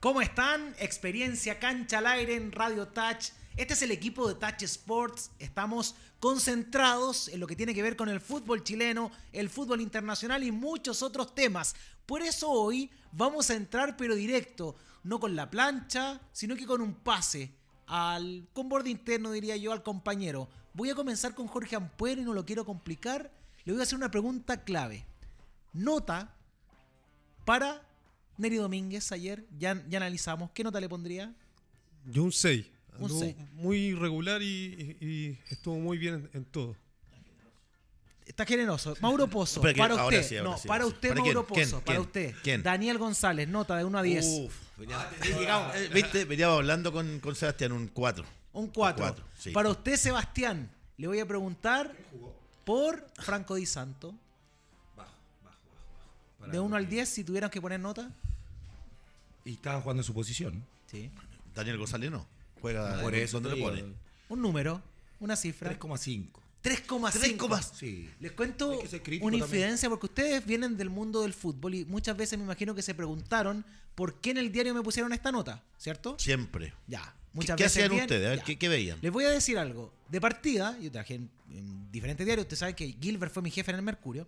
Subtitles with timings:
[0.00, 0.74] ¿Cómo están?
[0.78, 3.32] Experiencia Cancha al Aire en Radio Touch.
[3.58, 5.30] Este es el equipo de Touch Sports.
[5.38, 10.42] Estamos concentrados en lo que tiene que ver con el fútbol chileno, el fútbol internacional
[10.42, 11.74] y muchos otros temas.
[12.06, 16.80] Por eso hoy vamos a entrar pero directo, no con la plancha, sino que con
[16.80, 17.52] un pase
[17.86, 20.48] al con borde interno diría yo al compañero.
[20.72, 23.30] Voy a comenzar con Jorge Ampuero y no lo quiero complicar.
[23.64, 25.04] Le voy a hacer una pregunta clave.
[25.74, 26.34] Nota
[27.44, 27.89] para
[28.40, 30.50] Neri Domínguez ayer, ya, ya analizamos.
[30.52, 31.32] ¿Qué nota le pondría?
[32.06, 32.66] Yo un 6.
[32.98, 33.36] Un Anduvo seis.
[33.54, 36.76] Muy regular y, y- y estuvo muy bien en, en todo.
[38.26, 38.96] Está generoso.
[39.00, 40.22] Mauro Pozo, para ahora usted.
[40.22, 41.64] sí, ahora no, sí, para usted, ¿Para Mauro quién?
[41.64, 41.76] Pozo.
[41.76, 41.84] ¿Quién?
[41.84, 42.34] Para usted.
[42.42, 42.62] ¿Quién?
[42.62, 44.24] Daniel González, nota de 1 a 10.
[44.26, 46.24] Uf, venía- llegamos, eh, ¿viste?
[46.24, 48.24] Veníamos hablando con, con Sebastián, un 4.
[48.52, 49.04] Un 4.
[49.04, 49.50] cuatro, sí.
[49.50, 51.94] Para usted, Sebastián, le voy a preguntar
[52.64, 54.14] por Franco Di Santo.
[56.50, 58.10] De 1 al 10, si tuvieran que poner nota.
[59.44, 60.64] Y estaba jugando en su posición.
[60.90, 61.10] Sí.
[61.54, 62.26] Daniel González no.
[62.60, 63.84] Juega Por eso donde te le pone.
[64.28, 64.82] Un número,
[65.18, 65.70] una cifra.
[65.78, 66.26] 3,5.
[66.62, 67.72] 3,5.
[67.74, 68.10] Sí.
[68.20, 69.34] Les cuento una también.
[69.34, 72.94] infidencia porque ustedes vienen del mundo del fútbol y muchas veces me imagino que se
[72.94, 76.16] preguntaron por qué en el diario me pusieron esta nota, ¿cierto?
[76.18, 76.74] Siempre.
[76.86, 77.02] Ya.
[77.02, 78.26] ¿Qué, Muchas qué veces hacían bien, ustedes?
[78.26, 78.42] A ver.
[78.42, 78.98] ¿qué, qué veían?
[79.00, 79.92] Les voy a decir algo.
[80.08, 83.70] De partida, yo trabajé en, en diferentes diarios, ustedes saben que Gilbert fue mi jefe
[83.70, 84.26] en el Mercurio,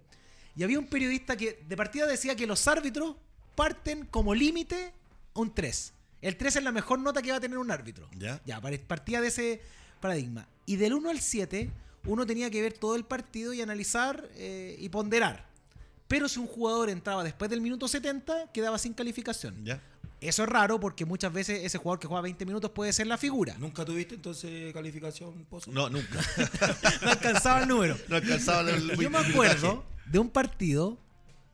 [0.56, 3.16] y había un periodista que de partida decía que los árbitros
[3.54, 4.92] parten como límite
[5.34, 5.92] un 3.
[6.20, 8.08] El 3 es la mejor nota que va a tener un árbitro.
[8.16, 8.40] ¿Ya?
[8.44, 9.60] Ya, par- partía de ese
[10.00, 10.46] paradigma.
[10.66, 11.70] Y del 1 al 7,
[12.06, 15.46] uno tenía que ver todo el partido y analizar eh, y ponderar.
[16.08, 19.64] Pero si un jugador entraba después del minuto 70, quedaba sin calificación.
[19.64, 19.80] ¿Ya?
[20.20, 23.18] Eso es raro porque muchas veces ese jugador que juega 20 minutos puede ser la
[23.18, 23.56] figura.
[23.58, 25.72] ¿Nunca tuviste entonces calificación Pozo?
[25.72, 26.20] No, nunca.
[27.02, 27.96] No alcanzaba el número.
[28.08, 30.98] no alcanzaba el Yo me acuerdo de un partido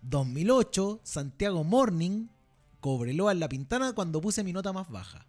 [0.03, 2.27] 2008, Santiago Morning,
[2.81, 5.27] Cobreloa en La Pintana, cuando puse mi nota más baja.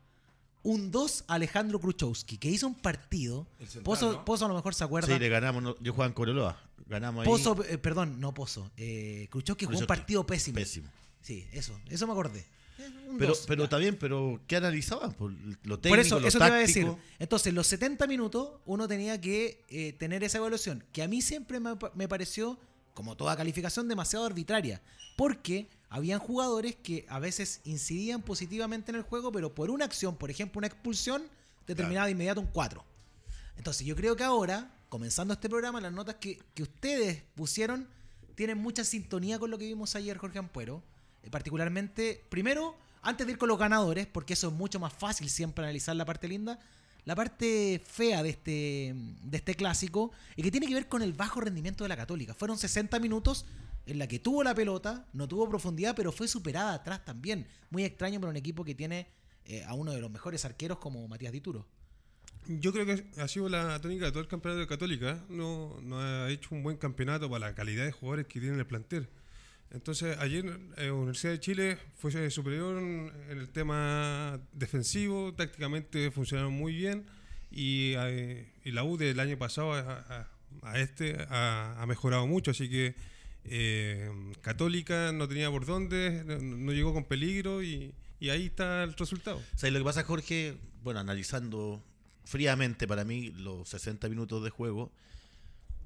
[0.61, 3.47] Un 2 Alejandro Kruchowski, que hizo un partido.
[3.59, 4.25] Central, Pozo, ¿no?
[4.25, 5.07] Pozo a lo mejor se acuerda.
[5.13, 5.63] Sí, le ganamos.
[5.63, 6.61] no- yo jugaba en Coroloa.
[6.85, 7.31] Ganamos ahí.
[7.31, 8.69] Pozo, eh, perdón, no Pozo.
[8.75, 10.55] Eh, Kruchowski jugó un partido pésimo.
[10.55, 10.89] Pésimo.
[11.21, 12.45] Sí, eso, eso me acordé.
[12.77, 15.13] Eh, un Pero, dos, pero está bien, pero ¿qué analizaban?
[15.13, 15.31] Por
[15.63, 16.87] lo técnico, Por eso, lo eso te iba a decir.
[17.19, 21.59] Entonces, los 70 minutos uno tenía que eh, tener esa evaluación, que a mí siempre
[21.59, 22.57] me, me pareció,
[22.93, 24.81] como toda calificación, demasiado arbitraria.
[25.17, 30.15] Porque habían jugadores que a veces incidían positivamente en el juego, pero por una acción,
[30.15, 31.23] por ejemplo, una expulsión,
[31.67, 32.83] determinaba de inmediato un 4.
[33.57, 37.87] Entonces, yo creo que ahora, comenzando este programa, las notas que, que ustedes pusieron
[38.35, 40.81] tienen mucha sintonía con lo que vimos ayer, Jorge Ampuero.
[41.23, 45.29] Eh, particularmente, primero, antes de ir con los ganadores, porque eso es mucho más fácil
[45.29, 46.59] siempre analizar la parte linda,
[47.05, 51.13] la parte fea de este, de este clásico, y que tiene que ver con el
[51.13, 52.33] bajo rendimiento de la Católica.
[52.33, 53.45] Fueron 60 minutos
[53.91, 57.47] en la que tuvo la pelota, no tuvo profundidad, pero fue superada atrás también.
[57.69, 59.07] Muy extraño para un equipo que tiene
[59.45, 61.65] eh, a uno de los mejores arqueros como Matías Dituro.
[62.47, 65.23] Yo creo que ha sido la tónica de todo el campeonato de Católica.
[65.29, 68.59] No, no ha hecho un buen campeonato para la calidad de jugadores que tiene en
[68.59, 69.07] el plantel.
[69.71, 76.73] Entonces, ayer eh, Universidad de Chile fue superior en el tema defensivo, tácticamente funcionaron muy
[76.75, 77.05] bien
[77.51, 80.27] y, eh, y la U del año pasado a, a-
[80.63, 82.95] a este ha, ha mejorado mucho, así que
[83.49, 84.11] eh,
[84.41, 89.41] Católica no tenía por dónde, no, llegó con peligro y, ahí está el resultado.
[89.55, 90.57] ¿Sabes lo que pasa, Jorge?
[90.83, 91.83] Bueno, analizando
[92.25, 94.91] fríamente para mí los 60 minutos de juego,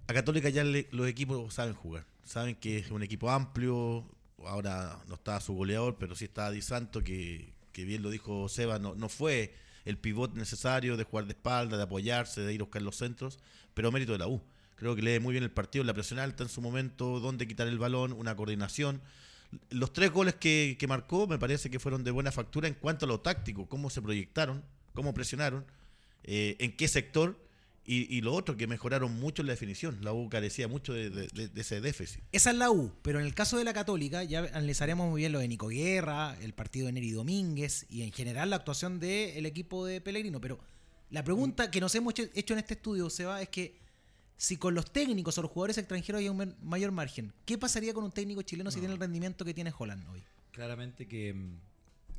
[0.08, 2.06] a Católica ya le- los equipos saben jugar.
[2.26, 4.06] Saben que es un equipo amplio.
[4.46, 8.50] Ahora no está su goleador, pero sí está Di Santo, que, que bien lo dijo
[8.50, 9.54] Seba, no, no fue
[9.86, 13.40] el pivot necesario de jugar de espalda, de apoyarse, de ir a buscar los centros,
[13.74, 14.42] pero mérito de la U.
[14.84, 17.70] Creo que lee muy bien el partido, la presión alta en su momento, dónde quitar
[17.70, 19.00] el balón, una coordinación.
[19.70, 23.06] Los tres goles que, que marcó me parece que fueron de buena factura en cuanto
[23.06, 24.62] a lo táctico, cómo se proyectaron,
[24.94, 25.64] cómo presionaron,
[26.26, 27.40] eh, en qué sector
[27.86, 30.00] y, y lo otro, que mejoraron mucho en la definición.
[30.02, 32.22] La U carecía mucho de, de- de- de ese déficit.
[32.34, 35.32] Esa es la U, pero en el caso de la Católica ya analizaremos muy bien
[35.32, 39.46] lo de Nico Guerra, el partido de Neri Domínguez y en general la actuación del
[39.46, 40.42] equipo de Pellegrino.
[40.42, 40.60] Pero
[41.10, 43.83] la pregunta que nos hemos hecho en este estudio, Seba, es que
[44.44, 48.04] si con los técnicos o los jugadores extranjeros hay un mayor margen, ¿qué pasaría con
[48.04, 50.22] un técnico chileno si tiene el rendimiento que tiene Holland hoy?
[50.52, 51.60] Claramente que, mm,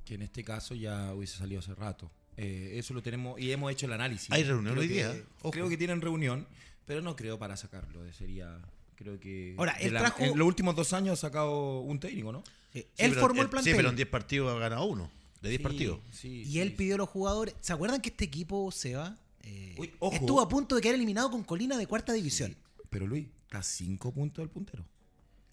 [0.07, 2.11] que en este caso ya hubiese salido hace rato.
[2.39, 4.31] Eh, eso lo tenemos y hemos hecho el análisis.
[4.31, 5.51] Hay reunión Creo hoy que- día, ojo.
[5.51, 6.47] Creo que tienen reunión,
[6.87, 8.03] pero no creo para sacarlo.
[8.07, 8.59] eh, Sería,
[8.97, 9.55] creo que.
[9.59, 12.43] Ahora, él la- trajo- En los últimos dos años ha sacado un técnico, ¿no?
[12.73, 15.11] Sí, Sí, él pero- formó el plantel Sí, pero en 10 partidos ha ganado uno.
[15.43, 15.99] De 10 Sí, partidos.
[16.11, 16.75] sí, y él sí.
[16.75, 17.55] pidió a los jugadores.
[17.61, 20.15] ¿Se acuerdan que este equipo, Seba, eh, Uy, ojo.
[20.17, 22.57] estuvo a punto de quedar eliminado con Colina de cuarta división?
[22.91, 24.85] Pero Luis, está a cinco puntos del puntero.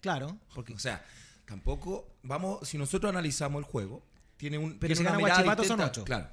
[0.00, 1.04] Claro, porque O sea,
[1.46, 2.08] tampoco.
[2.22, 4.02] Vamos, si nosotros analizamos el juego,
[4.36, 6.04] tiene un Pero tiene una mirada Huachipato son distinta, ocho.
[6.04, 6.28] Claro.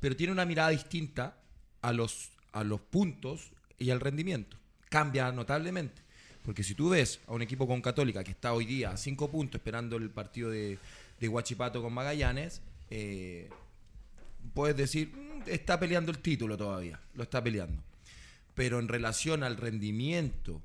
[0.00, 1.36] Pero tiene una mirada distinta
[1.82, 4.56] a los, a los puntos y al rendimiento.
[4.88, 6.02] Cambia notablemente.
[6.42, 9.30] Porque si tú ves a un equipo con Católica que está hoy día a cinco
[9.30, 10.78] puntos esperando el partido de,
[11.20, 13.50] de Huachipato con Magallanes, eh,
[14.54, 15.12] puedes decir,
[15.46, 17.82] "Mm, está peleando el título todavía, lo está peleando.
[18.54, 20.60] Pero en relación al rendimiento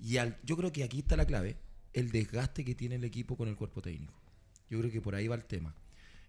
[0.00, 0.36] y al.
[0.44, 1.56] Yo creo que aquí está la clave,
[1.92, 4.14] el desgaste que tiene el equipo con el cuerpo técnico.
[4.70, 5.74] Yo creo que por ahí va el tema.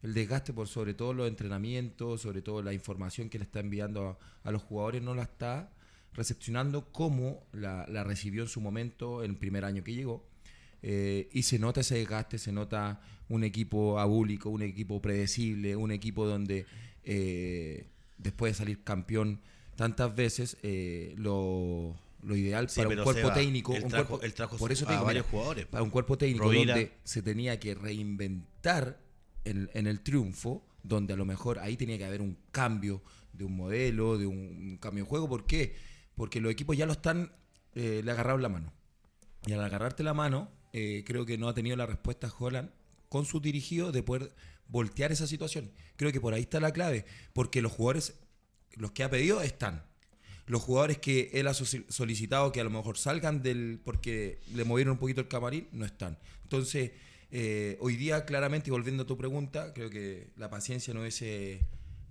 [0.03, 4.19] El desgaste por sobre todo los entrenamientos, sobre todo la información que le está enviando
[4.43, 5.71] a, los jugadores, no la está
[6.13, 10.23] recepcionando como la, recibió en su momento, en el primer año que llegó.
[10.83, 15.91] Eh, y se nota ese desgaste, se nota un equipo abúlico, un equipo predecible, un
[15.91, 16.67] equipo donde
[17.05, 17.87] eh,
[18.17, 19.41] después de salir campeón
[19.75, 24.07] tantas veces, eh, lo, lo ideal Sí, para un cuerpo Seba, técnico, él un trajo-
[24.07, 25.65] cuerpo- él trajo por eso a digo, varios mira, jugadores.
[25.67, 26.73] para un cuerpo técnico Rovira.
[26.75, 28.99] donde se tenía que reinventar
[29.43, 33.01] en, en el triunfo, donde a lo mejor ahí tenía que haber un cambio
[33.33, 35.27] de un modelo, de un, cambio de juego.
[35.27, 35.75] ¿Por qué?
[36.15, 37.31] Porque los equipos ya lo están,
[37.75, 38.71] eh, le agarraron la mano.
[39.45, 42.69] Y al agarrarte la mano, eh, creo que no ha tenido la respuesta Holland
[43.09, 44.33] con sus dirigidos de poder
[44.67, 45.71] voltear esa situación.
[45.95, 48.15] Creo que por ahí está la clave, porque los jugadores,
[48.73, 49.83] los que ha pedido, están.
[50.47, 53.79] Los jugadores que él ha solicitado que a lo mejor salgan del.
[53.83, 56.19] porque le movieron un poquito el camarín, no están.
[56.43, 56.91] Entonces,
[57.31, 61.61] eh, hoy día, claramente, y volviendo a tu pregunta, creo que la paciencia no hubiese,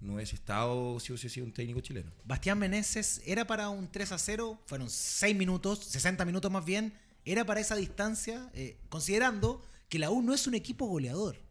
[0.00, 2.10] no hubiese estado si hubiese sido un técnico chileno.
[2.24, 6.92] Bastián Meneses era para un 3 a 0, fueron 6 minutos, 60 minutos más bien,
[7.24, 11.43] era para esa distancia, eh, considerando que la U no es un equipo goleador.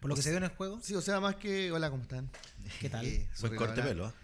[0.00, 0.78] Por lo que se dio en el juego.
[0.82, 1.72] Sí, o sea, más que.
[1.72, 2.30] Hola, ¿cómo están?
[2.80, 3.04] ¿Qué tal?
[3.06, 4.14] Eh, Buen corte pelo, ¿ah?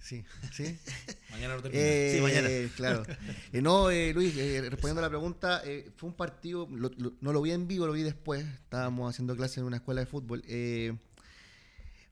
[0.00, 0.76] Sí, sí.
[1.30, 1.82] Mañana lo termino.
[1.84, 2.48] Eh, Sí, mañana.
[2.76, 3.04] Claro.
[3.52, 7.12] Eh, no, eh, Luis, eh, respondiendo a la pregunta, eh, fue un partido, lo- lo-
[7.20, 8.44] no lo vi en vivo, lo vi después.
[8.44, 10.42] Estábamos haciendo clases en una escuela de fútbol.
[10.46, 10.94] eh,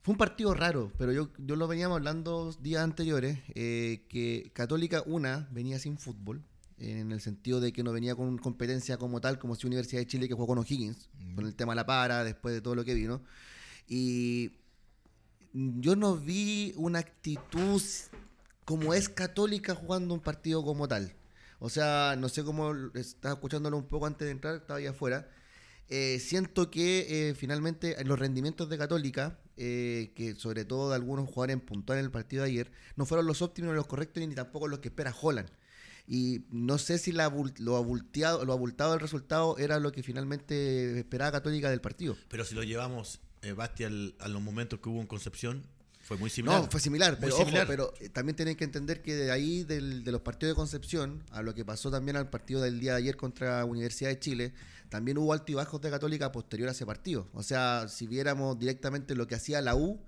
[0.02, 5.02] fue un partido raro, pero yo, yo lo veníamos hablando días anteriores, eh, que Católica,
[5.04, 6.42] una, venía sin fútbol,
[6.78, 10.06] en el sentido de que no venía con competencia como tal, como si Universidad de
[10.06, 12.94] Chile que jugó con O'Higgins, con el tema la para, después de todo lo que
[12.94, 13.22] vino.
[13.88, 14.52] Y
[15.52, 17.82] yo no vi una actitud
[18.64, 21.12] como es católica jugando un partido como tal.
[21.58, 25.28] O sea, no sé cómo estaba escuchándolo un poco antes de entrar, estaba ahí afuera.
[25.88, 31.28] Eh, siento que eh, finalmente los rendimientos de Católica, eh, que sobre todo de algunos
[31.28, 34.34] jugadores en puntual en el partido de ayer, no fueron los óptimos, los correctos ni
[34.34, 35.50] tampoco los que espera Holland.
[36.12, 40.98] Y no sé si la lo, abulteado, lo abultado del resultado era lo que finalmente
[40.98, 42.16] esperaba Católica del partido.
[42.28, 45.62] Pero si lo llevamos, eh, Basti, al- a los momentos que hubo en Concepción,
[46.02, 46.62] fue muy similar.
[46.62, 47.66] No, fue similar, Muy pero, ojo, similar.
[47.68, 51.22] pero eh, también tienen que entender que de ahí, del- de los partidos de Concepción,
[51.30, 54.52] a lo que pasó también al partido del día de ayer contra Universidad de Chile,
[54.88, 57.28] también hubo altos y bajos de Católica posterior a ese partido.
[57.34, 60.00] O sea, si viéramos directamente lo que hacía la U,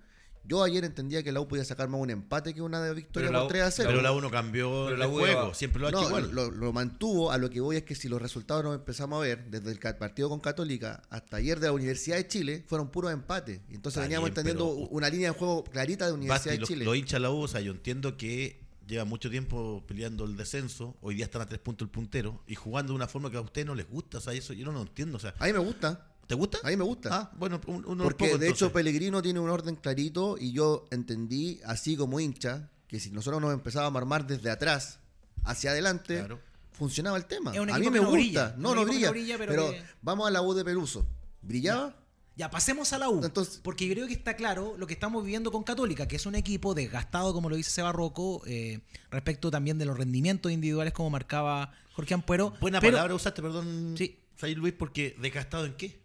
[0.45, 3.29] yo ayer entendía que la U podía sacar más un empate que una de victoria
[3.29, 3.89] Pero la por U- 3 a 0.
[3.91, 6.09] Pero la 1 cambió Pero el la U juego, iba- siempre lo ha hecho No,
[6.09, 6.31] igual.
[6.33, 7.31] lo, lo mantuvo.
[7.31, 9.79] A lo que voy es que si los resultados nos empezamos a ver desde el
[9.97, 13.61] partido con Católica hasta ayer de la Universidad de Chile, fueron puros empates.
[13.71, 16.61] Y Entonces Está veníamos bien, entendiendo pero- una línea de juego clarita de Universidad Basti,
[16.61, 16.85] de Chile.
[16.85, 20.37] los hinchas de la U, o sea, yo entiendo que lleva mucho tiempo peleando el
[20.37, 23.37] descenso, hoy día están a tres puntos el puntero y jugando de una forma que
[23.37, 25.47] a ustedes no les gusta, o sea, eso yo no lo entiendo, o sea, A
[25.47, 26.09] mí me gusta.
[26.27, 26.59] ¿Te gusta?
[26.63, 27.09] A mí me gusta.
[27.13, 28.73] Ah, bueno, un- Porque poco, de hecho.
[28.73, 33.53] Pellegrino tiene un orden clarito y yo entendí, así como hincha, que si nosotros nos
[33.53, 34.99] empezábamos a armar desde atrás
[35.45, 36.41] hacia adelante, Claro.
[36.73, 37.53] funcionaba el tema.
[37.53, 38.19] Es un a mí equipo me no gusta.
[38.19, 38.55] brilla.
[38.59, 39.07] No, no brilla.
[39.07, 41.07] no brilla, pero pero que- vamos a la U de Peluso.
[41.43, 41.97] ¿Brillaba?
[42.35, 43.23] Ya, pasemos a la U.
[43.25, 46.25] Entonces- porque yo creo que está claro lo que estamos viviendo con Católica, que es
[46.25, 50.95] un equipo desgastado, como lo dice Seba Rocco, eh, respecto también de los rendimientos individuales,
[50.95, 52.55] como marcaba Jorge Ampuero.
[52.61, 54.19] Buena Pero- palabra usaste, perdón, Sí.
[54.57, 56.02] Luis, porque desgastado en qué?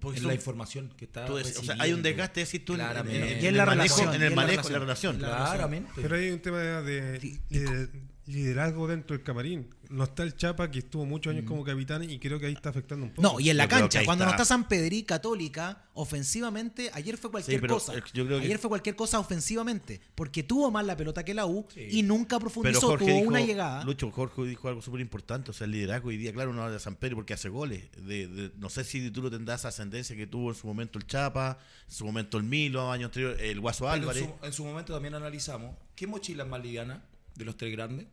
[0.00, 1.24] Porque la información que está.
[1.24, 3.32] tú decís- o sea, hay un desgaste, decís tú, en- en, Claramente.
[3.32, 5.18] en Y en el la manejo, relación, en el manejo de la relación.
[5.18, 5.90] Claramente.
[5.96, 9.68] Pero hay un tema de liderazgo dentro del camarín.
[9.94, 12.70] No está el Chapa, que estuvo muchos años como capitán, y creo que ahí está
[12.70, 13.22] afectando un poco.
[13.26, 14.44] No, y en la Yo cancha, cuando no está.
[14.44, 17.92] San Pedrí Católica, ofensivamente, ayer fue cualquier Sí, pero, cosa.
[18.12, 21.46] yo creo que- Ayer fue cualquier cosa ofensivamente, porque tuvo más la pelota que la
[21.46, 21.86] U Sí.
[21.90, 23.84] y nunca Pero profundizó, Jorge tuvo dijo, una llegada.
[23.84, 26.74] Lucho, Jorge dijo algo súper importante, o sea, el liderazgo hoy día, claro, uno habla
[26.74, 27.84] de San Pedro porque hace goles.
[27.96, 30.98] De, de- no sé si tú lo tendrás esa ascendencia que tuvo en su momento
[30.98, 31.58] el Chapa,
[31.88, 34.22] en su momento el Milo, año anterior el Guaso Pero Álvarez.
[34.22, 37.70] en, su, en su momento también analizamos qué mochila es más liviana de los tres
[37.72, 38.06] grandes.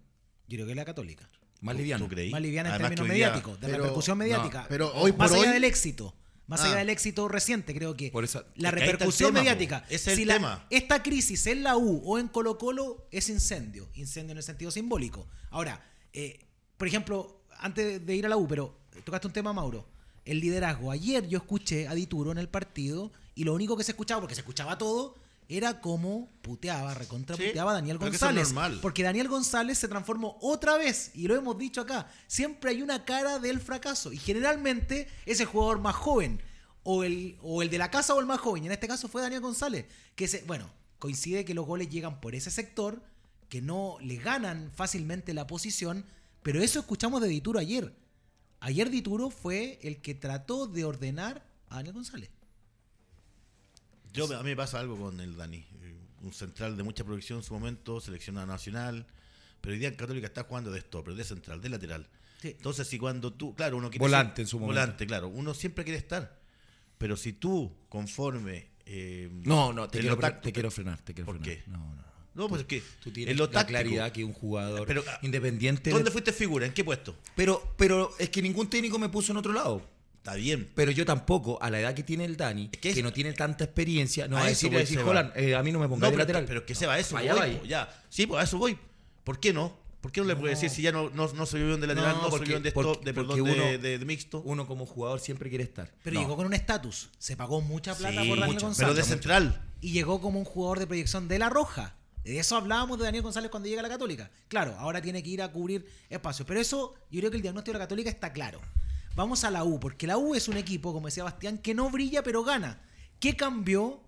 [0.48, 1.30] Yo creo que la Católica.
[1.62, 2.04] Más ¿Tú- liviana.
[2.04, 2.30] tú creí?
[2.32, 4.66] Más liviana en Además términos mediáticos, de pero- repercusión mediática.
[4.68, 6.16] pero hoy más por allá hoy- del éxito.
[6.48, 6.66] Más Ah.
[6.66, 9.86] allá del éxito reciente, creo que Por esa- la repercusión tema, mediática.
[9.90, 10.66] Es si el la- tema.
[10.70, 13.88] Esta crisis en la U o en Colo Colo es incendio.
[13.94, 15.28] Incendio en el sentido simbólico.
[15.50, 16.40] Ahora, eh,
[16.78, 18.76] por ejemplo, antes de ir a la U, pero
[19.06, 19.88] tocaste un tema, Mauro.
[20.26, 20.92] el liderazgo.
[20.92, 24.36] Ayer yo escuché a Dituro en el partido y lo único que se escuchaba, porque
[24.36, 25.16] se escuchaba todo,
[25.58, 28.48] era como puteaba, recontra Sí, Daniel es González.
[28.48, 28.80] normal.
[28.82, 33.04] Porque Daniel González se transformó otra vez, y lo hemos dicho acá, siempre hay una
[33.06, 34.14] cara del fracaso.
[34.14, 36.42] Y generalmente es el jugador más joven,
[36.84, 38.64] o el, o el de la casa o el más joven.
[38.64, 42.22] Y en este caso fue Daniel González, que se, bueno, coincide que los goles llegan
[42.22, 43.02] por ese sector,
[43.50, 46.06] que no le ganan fácilmente la posición,
[46.44, 47.94] pero eso escuchamos de Dituro ayer.
[48.62, 52.30] Ayer Dituro fue el que trató de ordenar a Daniel González.
[54.14, 55.58] Yo, a mí me pasa algo con el Dani.
[55.58, 59.06] Eh, Un central de mucha proyección en su momento, seleccionado nacional.
[59.62, 62.08] Pero hoy día en Católica está jugando de stopper, de central, de lateral.
[62.42, 62.50] Sí.
[62.50, 64.02] Entonces, si cuando tú, claro, uno quiere.
[64.04, 64.80] Volante ser- en su momento.
[64.82, 65.28] Volante, claro.
[65.28, 66.40] Uno siempre quiere estar.
[66.98, 68.70] Pero si tú, conforme.
[68.86, 71.00] eh, No, no, te, quiero, táctico- te quiero frenar.
[71.02, 71.64] Te quiero ¿Por frenar.
[71.64, 71.70] qué?
[71.72, 72.04] No, no,
[72.34, 72.48] no.
[72.50, 72.84] Pues es que.
[73.04, 75.90] Tú tienes lo la claridad que un jugador Pero, ah, independiente.
[75.90, 76.66] de- ¿Dónde fuiste figura?
[76.66, 77.16] ¿En qué puesto?
[77.36, 79.88] Pero, pero es que ningún técnico me puso en otro lado.
[80.22, 80.70] Está bien.
[80.76, 83.12] Pero yo tampoco, a la edad que tiene el Dani, Es que que, es- no
[83.12, 85.02] tiene tanta experiencia, no A va a a decir.
[85.04, 86.46] Jolan, eh, a mí no me No, pongas de pero, lateral.
[86.46, 87.18] pero que se va a eso.
[87.18, 87.56] Allá voy, va ahí.
[87.58, 88.04] po, ya.
[88.10, 88.78] Sí, pues a eso voy.
[89.24, 89.76] ¿Por qué no?
[90.00, 92.24] ¿Por qué no le puede decir si ya no, no, no soy de lateral, no,
[92.24, 94.42] No, soy de, stop, de, porque perdón, de- uno- de- de mixto?
[94.46, 95.92] Uno como jugador siempre quiere estar.
[96.04, 96.22] Pero No.
[96.22, 97.10] llegó con un estatus.
[97.20, 98.94] Se pagó mucha plata Sí, por Daniel mucho, González.
[98.94, 99.62] pero de central.
[99.80, 101.96] Y llegó como un jugador de proyección de la Roja.
[102.24, 104.30] De eso hablábamos de Daniel González cuando llega a la Católica.
[104.48, 106.48] Claro, ahora tiene que ir a cubrir espacios.
[106.48, 108.60] Pero eso, yo creo que el diagnóstico de la Católica está claro.
[109.14, 111.90] Vamos a la U, porque la U es un equipo, como decía Bastián, que no
[111.90, 112.82] brilla pero gana.
[113.20, 114.02] ¿Qué cambió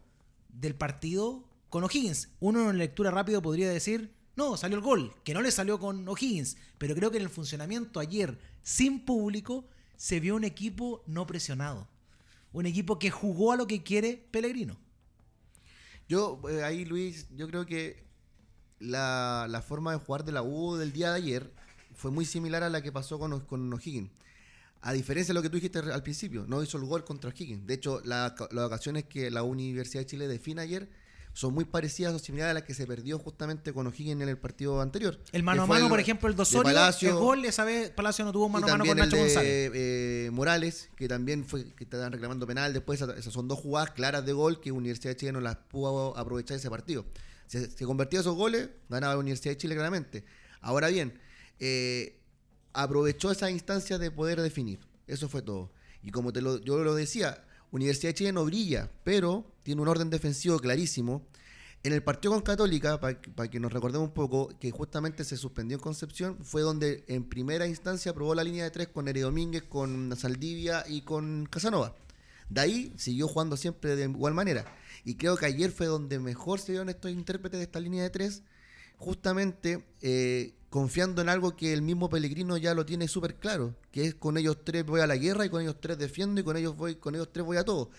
[0.48, 2.29] del partido con O'Higgins?
[2.39, 6.07] Uno en lectura rápido podría decir, no, salió el gol, que no le salió con
[6.07, 6.55] O'Higgins.
[6.77, 9.65] Pero creo que en el funcionamiento ayer, sin público,
[9.98, 11.89] se vio un equipo no presionado.
[12.53, 14.77] Un equipo que jugó a lo que quiere Pellegrino.
[16.07, 18.05] Yo, eh, ahí Luis, yo creo que
[18.79, 21.53] la, la forma de jugar de la U del día de ayer
[21.93, 24.12] fue muy similar a la que pasó con, con O'Higgins.
[24.86, 27.66] A diferencia de lo que tú dijiste al principio, no hizo el gol contra O'Higgins.
[27.66, 30.90] De hecho, la- las ocasiones que la Universidad de Chile define ayer
[31.36, 34.38] son muy parecidas o similares a las que se perdió justamente con O'Higgins en el
[34.38, 35.20] partido anterior.
[35.32, 38.32] El mano a mano, por ejemplo, el Dosorio, Palacio, el gol, esa vez Palacio no
[38.32, 39.72] tuvo mano a mano con Nacho el de, González.
[39.74, 42.72] eh, Morales, que también fue que estaban reclamando penal.
[42.74, 46.16] Después, esas, son dos jugadas claras de gol que Universidad de Chile no las pudo
[46.18, 47.04] aprovechar ese partido.
[47.48, 50.25] Se, se convertía esos goles, ganaba la Universidad de Chile claramente.
[50.62, 51.18] Ahora bien,
[51.60, 52.20] eh,
[52.74, 54.80] aprovechó esa instancia de poder definir.
[55.08, 55.72] Eso fue todo.
[56.01, 59.88] Y como te lo, yo lo decía, Universidad de Chile no brilla, pero tiene un
[59.88, 61.25] orden defensivo clarísimo.
[61.84, 65.75] En el partido con Católica, para que nos recordemos un poco, que justamente se suspendió
[65.75, 69.63] en Concepción, fue donde en primera instancia probó la línea de tres con Neri Domínguez,
[69.63, 71.96] con Saldivia y con Casanova.
[72.50, 74.65] De ahí siguió jugando siempre de igual manera.
[75.03, 78.10] Y creo que ayer fue donde mejor se dieron estos intérpretes de esta línea de
[78.10, 78.44] tres,
[78.97, 84.07] justamente eh, confiando en algo que el mismo Pellegrino ya lo tiene súper claro, que
[84.07, 86.57] es con ellos tres voy a la guerra y con ellos tres defiendo y con
[86.57, 87.91] ellos voy, con ellos tres voy a todo.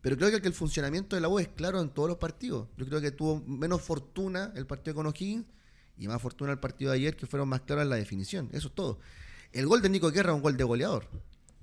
[0.00, 2.68] Pero creo que el funcionamiento de la U es claro en todos los partidos.
[2.76, 5.46] Yo creo que tuvo menos fortuna el partido con O'Higgins
[5.96, 8.48] y más fortuna el partido de ayer, que fueron más claros en la definición.
[8.52, 8.98] Eso es todo.
[9.52, 11.08] El gol de Nico Guerra es un gol de goleador.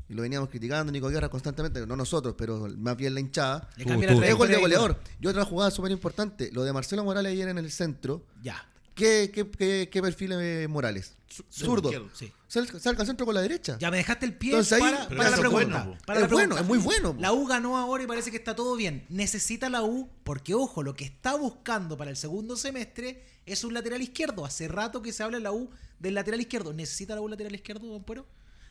[0.07, 3.69] Y lo veníamos criticando Nico Guerra constantemente, no nosotros, pero más bien la hinchada.
[3.77, 4.19] Le Tú, cambia tú.
[4.19, 4.99] la Es gol de goleador.
[5.19, 8.23] Y otra jugada súper importante, lo de Marcelo Morales ayer en el centro.
[8.43, 8.67] Ya.
[8.95, 11.15] ¿Qué, qué, qué, qué perfil es Morales?
[11.49, 11.91] Zurdo.
[12.13, 12.31] Sí.
[12.47, 13.77] Salga, al centro con la derecha.
[13.77, 15.83] Ya me dejaste el pie Entonces ahí- para, la pregunta.
[15.83, 16.55] bueno, para Es la pregunta.
[16.55, 17.15] bueno, es muy bueno.
[17.19, 19.05] La U ganó ahora y parece que está todo bien.
[19.09, 23.73] Necesita la U, porque ojo, lo que está buscando para el segundo semestre es un
[23.73, 24.45] lateral izquierdo.
[24.45, 26.71] Hace rato que se habla en la U del lateral izquierdo.
[26.71, 28.25] ¿Necesita la U lateral izquierdo, don Puero?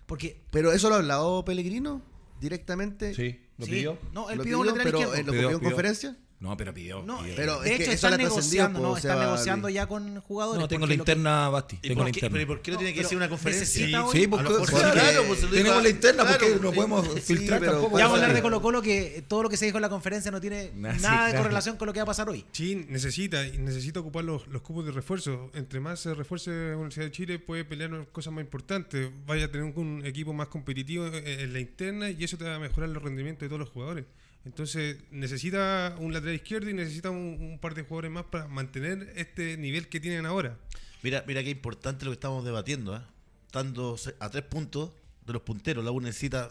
[0.07, 0.41] Porque.
[0.51, 2.01] Pero eso lo ha hablado Pellegrino
[2.41, 3.15] directamente.
[3.15, 3.99] Sí, lo sí, pidió.
[4.15, 5.15] No, él Lo pidió un pidió, lateral pero izquierdo.
[5.15, 5.71] eh, lo Pidió, pidió en pidió.
[5.71, 6.17] conferencia.
[6.45, 7.03] No, pero pidió.
[7.03, 7.37] No, pidió.
[7.37, 10.61] Pero de es que hecho, están trascendió, negociando, no, están negociando ya con jugadores.
[10.61, 11.77] No, tengo la interna, Basti.
[11.77, 12.33] ¿Y Tengo por la qué- interna.
[12.35, 13.67] pero ¿y por qué no, tiene que ser una conferencia?
[13.67, 17.61] Sí, hoy- sí, porque claro, pues, tenemos la interna claro, porque no podemos Sí, filtrar
[17.61, 17.99] pero tampoco.
[17.99, 19.89] Ya vamos a hablar de Colo Colo que todo lo que se dijo en la
[19.89, 21.45] conferencia no tiene Nah, sí, nada de claro.
[21.45, 22.45] correlación con lo que va a pasar hoy.
[22.53, 25.51] Sí, necesita, y necesita ocupar los, los cupos de refuerzo.
[25.55, 29.11] Entre más se refuerce la Universidad de Chile, puede pelear cosas más importantes.
[29.27, 32.45] Vaya a tener un, un equipo más competitivo en, en la interna y eso te
[32.45, 34.05] va a mejorar los rendimientos de todos los jugadores.
[34.45, 39.13] Entonces, necesita un lateral izquierdo y necesita un, un par de jugadores más para mantener
[39.17, 40.59] este nivel que tienen ahora.
[41.03, 43.01] Mira, mira qué importante lo que estamos debatiendo, ¿eh?
[43.47, 44.91] Estando a tres puntos
[45.27, 46.49] de los punteros, la U necesita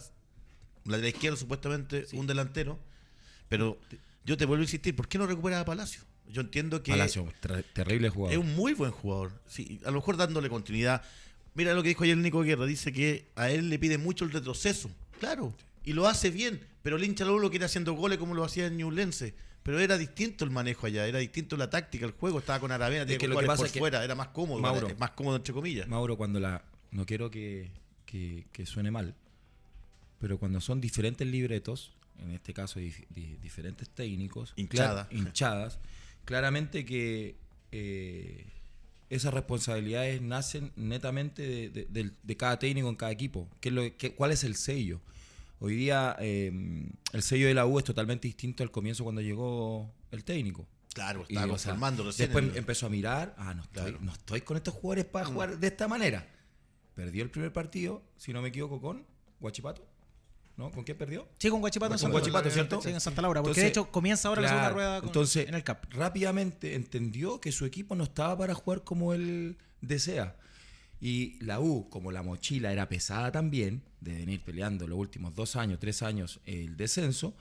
[0.85, 2.79] un lateral izquierdo, supuestamente, un delantero.
[3.49, 3.77] Pero
[4.25, 6.01] yo te vuelvo a insistir, ¿por qué no recupera a Palacio?
[6.27, 7.31] Yo entiendo que Palacio,
[7.73, 8.39] terrible es jugador.
[8.39, 9.33] un muy buen jugador.
[9.47, 11.03] Sí, a lo mejor dándole continuidad.
[11.53, 14.31] Mira lo que dijo ayer Nico Guerra, dice que a él le pide mucho el
[14.31, 14.89] retroceso.
[15.19, 18.67] Claro, y lo hace bien, pero el hincha lo quiere haciendo goles como lo hacía
[18.67, 19.33] en Newlense.
[19.63, 23.05] Pero era distinto el manejo allá, era distinto la táctica, el juego, estaba con Aravena,
[23.05, 24.89] tenía que lo que pasa por es que- fuera, era más cómodo, Mauro.
[24.99, 25.87] más cómodo entre comillas.
[25.87, 26.63] Mauro, cuando la.
[26.91, 27.69] No quiero que,
[28.05, 29.15] que, que suene mal.
[30.19, 32.93] pero cuando son diferentes libretos, en este caso di-
[33.41, 35.07] diferentes técnicos, Hinchada.
[35.11, 35.79] hinchadas,
[36.25, 37.35] claramente que
[37.73, 38.45] eh,
[39.09, 43.47] esas responsabilidades nacen netamente de, de cada técnico en cada equipo.
[43.59, 45.01] ¿Qué es lo, qué- ¿Cuál es el sello?
[45.65, 46.51] Hoy día eh,
[47.13, 50.67] el sello de la U es totalmente distinto al comienzo cuando llegó el técnico.
[50.93, 52.03] Claro, estaba o sea, conformando.
[52.11, 53.99] Después el- empezó a mirar, ah, no estoy, Claro.
[54.01, 56.27] no estoy con estos jugadores para jugar de esta manera.
[56.95, 59.05] Perdió el primer partido, si no me equivoco, con
[59.39, 59.87] Guachipato.
[60.57, 60.69] ¿No?
[60.69, 61.29] ¿Con quién perdió?
[61.39, 62.49] Sí, con Guachipato en Con Santa Guachipato.
[62.51, 62.81] ¿cierto?
[62.81, 63.41] Sí, en Santa Laura.
[63.41, 65.85] Porque Entonces, de hecho comienza ahora la segunda rueda con- entonces, en el CAP.
[65.93, 70.35] Rápidamente entendió que su equipo no estaba para jugar como él desea.
[71.05, 75.57] Y la U, como la mochila era pesada también, de venir peleando los últimos dos
[75.57, 77.33] años, tres años el descenso,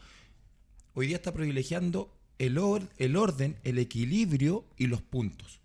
[0.94, 5.60] hoy día está privilegiando el, or- el orden, el equilibrio y los puntos.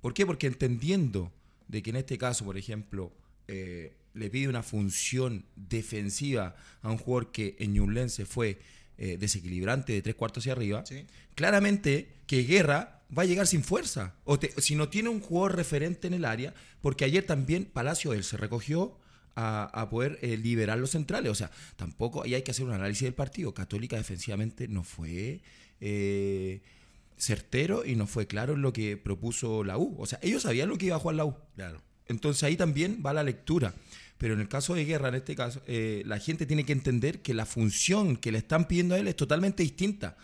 [0.00, 0.24] ¿Por qué?
[0.24, 1.32] Porque entendiendo
[1.66, 3.12] de que en este caso, por ejemplo,
[3.48, 8.60] eh, le pide una función defensiva a un jugador que en Ñublense fue
[8.98, 11.04] eh, desequilibrante de tres cuartos hacia arriba, Sí.
[11.34, 14.14] claramente que Guerra va a llegar sin fuerza.
[14.24, 18.12] O te- si no tiene un jugador referente en el área, porque ayer también Palacio
[18.12, 18.98] él se recogió
[19.34, 21.30] a, a poder eh, liberar los centrales.
[21.30, 23.54] O sea, tampoco ahí hay que hacer un análisis del partido.
[23.54, 25.40] Católica defensivamente no fue
[25.80, 26.60] eh,
[27.16, 29.96] certero y no fue claro en lo que propuso la U.
[29.98, 31.36] O sea, ellos sabían lo que iba a jugar la U.
[31.54, 31.80] Claro.
[32.06, 33.74] Entonces ahí también va la lectura.
[34.18, 37.22] Pero en el caso de Guerra, en este caso, eh, la gente tiene que entender
[37.22, 40.16] que la función que le están pidiendo a él es totalmente distinta.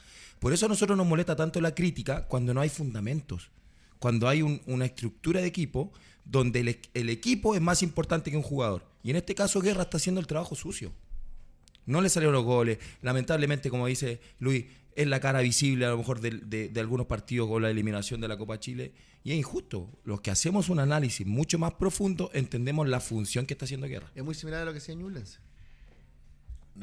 [0.45, 3.49] Por eso a nosotros nos molesta tanto la crítica cuando no hay fundamentos,
[3.99, 5.91] cuando hay un- una estructura de equipo
[6.23, 6.61] donde
[6.93, 8.85] el, equipo es más importante que un jugador.
[9.03, 10.93] Y en este caso Guerra está haciendo el trabajo sucio.
[11.87, 12.77] No le salieron los goles.
[13.01, 17.63] Lamentablemente, como dice Luis, es la cara visible a lo mejor de, algunos partidos con
[17.63, 18.93] la eliminación de la Copa Chile.
[19.23, 19.99] Y es injusto.
[20.05, 24.13] Los que hacemos un análisis mucho más profundo entendemos la función que está haciendo Guerra.
[24.15, 25.39] Es muy similar a lo que hacía Ñublense.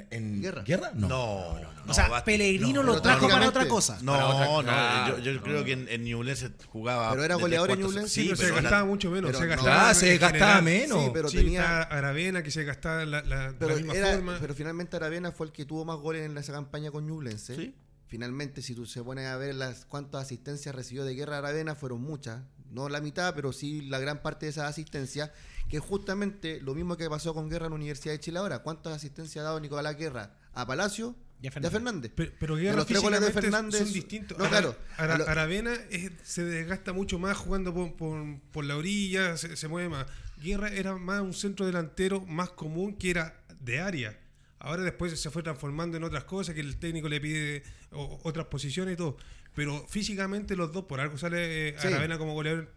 [0.09, 0.63] ¿En Guerra.
[0.95, 1.07] No.
[1.09, 2.23] No, no, o sea, basta.
[2.25, 3.97] Pellegrino no, lo trajo para otra cosa.
[4.01, 5.65] No, Para otra- no, claro, yo, yo no, creo no.
[5.65, 7.09] que en, en Ñublense jugaba.
[7.11, 8.07] Pero era goleador en Ñublense.
[8.09, 9.29] Sí, pero se gastaba mucho menos.
[9.31, 11.03] pero se gastaba Ah, se gastaba menos.
[11.03, 14.37] Sí, pero sí, tenía- Aravena que se gastaba la, la, Pero, la misma era- forma.
[14.39, 17.55] pero finalmente Aravena fue el que tuvo más goles en esa campaña con Ñublense.
[17.57, 17.75] Sí.
[18.07, 22.01] Finalmente, si tú se pones a ver las cuántas asistencias recibió de Guerra Aravena, fueron
[22.01, 22.41] muchas.
[22.69, 25.31] No la mitad, pero sí la gran parte de esas asistencias.
[25.71, 28.59] Que justamente lo mismo que pasó con Guerra en la Universidad de Chile ahora.
[28.59, 30.35] ¿Cuántas asistencias ha dado Nicolás Guerra?
[30.53, 31.15] ¿A Palacio?
[31.41, 31.71] Y a Y a Fernández.
[31.71, 32.11] Fernández.
[32.39, 34.37] Pero, Guerra los tres goles de Fernández- son distintos.
[34.37, 34.75] No, Ara- claro.
[34.97, 39.67] Ara- Aravena es- se desgasta mucho más jugando por, por- por la orilla, se, se
[39.67, 40.05] mueve más.
[40.39, 44.19] Guerra era más un centro delantero más común que era de área.
[44.59, 48.45] Ahora después se fue transformando en otras cosas, que el técnico le pide o- otras
[48.47, 49.17] posiciones y todo.
[49.55, 51.87] Pero físicamente los dos, por algo sale eh, Sí.
[51.87, 52.71] Aravena como goleador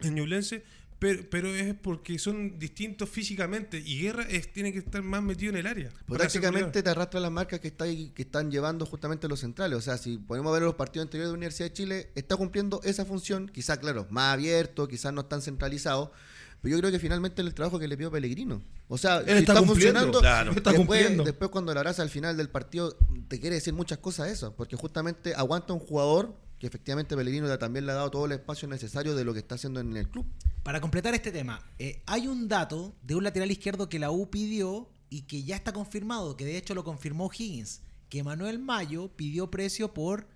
[0.00, 0.64] en Ñublense,
[0.98, 5.50] pero, pero es porque son distintos físicamente y Guerra es, tiene que estar más metido
[5.50, 5.90] en el área.
[6.06, 9.78] Pues prácticamente te arrastra las marcas que, está ahí- que están llevando justamente los centrales.
[9.78, 12.80] O sea, si podemos ver los partidos anteriores de la Universidad de Chile, está cumpliendo
[12.82, 16.12] esa función, quizás, claro, más abierto, quizás no tan centralizado.
[16.60, 18.60] Pero yo creo que finalmente es el trabajo que le pidió Pellegrino.
[18.88, 20.50] O sea, Él está cumpliendo, claro.
[20.50, 21.22] está después, cumpliendo.
[21.22, 22.96] después cuando lo harás al final del partido,
[23.28, 24.56] te quiere decir muchas cosas eso.
[24.56, 28.32] Porque justamente aguanta un jugador que efectivamente Pellegrino le- también le ha dado todo el
[28.32, 30.26] espacio necesario de lo que está haciendo en el club.
[30.62, 34.28] Para completar este tema, eh, hay un dato de un lateral izquierdo que la U
[34.30, 39.08] pidió y que ya está confirmado, que de hecho lo confirmó Higgins, que Manuel Mayo
[39.16, 40.26] pidió precio por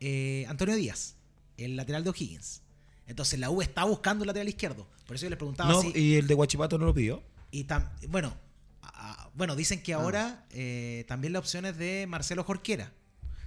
[0.00, 1.16] eh, Antonio Díaz,
[1.56, 2.62] el lateral de O'Higgins.
[3.06, 4.86] Entonces la U está buscando un lateral izquierdo.
[5.06, 5.92] Por eso yo les preguntaba No, si...
[5.94, 7.22] y el de Guachipato no lo pidió.
[7.50, 8.34] Y tam- bueno,
[8.82, 12.92] ah, bueno, dicen que ahora eh, también la opción es de Marcelo Jorquera.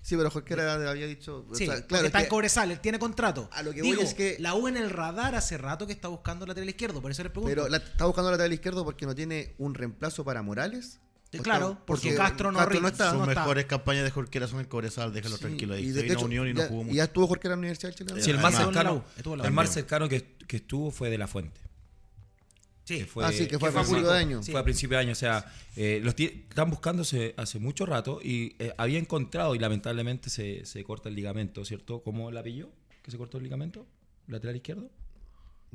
[0.01, 1.45] Sí, pero Jorge era- había dicho.
[1.49, 3.47] o Sí, sea, claro, está en que- Cobresal, él tiene contrato.
[3.51, 5.93] A lo que Digo, voy es que- la U en el radar hace rato que
[5.93, 7.49] está buscando lateral izquierdo, por eso les pregunto.
[7.55, 10.99] Pero la, está buscando lateral izquierdo porque no tiene un reemplazo para Morales.
[11.31, 12.73] Sí, ¿O claro, está- porque Castro no está.
[12.81, 13.41] no Sus está.
[13.41, 15.85] mejores campañas de Jorquera son en Cobresal, déjalo Sí, tranquilo ahí.
[15.85, 16.95] y de hecho, Unión y no ya, jugó y mucho.
[16.97, 18.13] ya estuvo Jorge en la Universidad de Chile.
[18.15, 19.05] Sí, Sí, el más la cercano,
[19.43, 19.69] el más
[20.47, 21.61] que estuvo fue de la Fuente.
[22.91, 24.43] Sí, que fue, Ah, sí, que fue a fue principio de año.
[24.43, 25.11] Fue a principio de año.
[25.13, 30.29] O sea, eh, los están buscándose hace mucho rato y eh, había encontrado y lamentablemente
[30.29, 32.03] se, se corta el ligamento, ¿cierto?
[32.03, 32.69] ¿Cómo la pilló?
[33.01, 33.87] ¿Que se cortó el ligamento?
[34.27, 34.89] ¿Lateral izquierdo?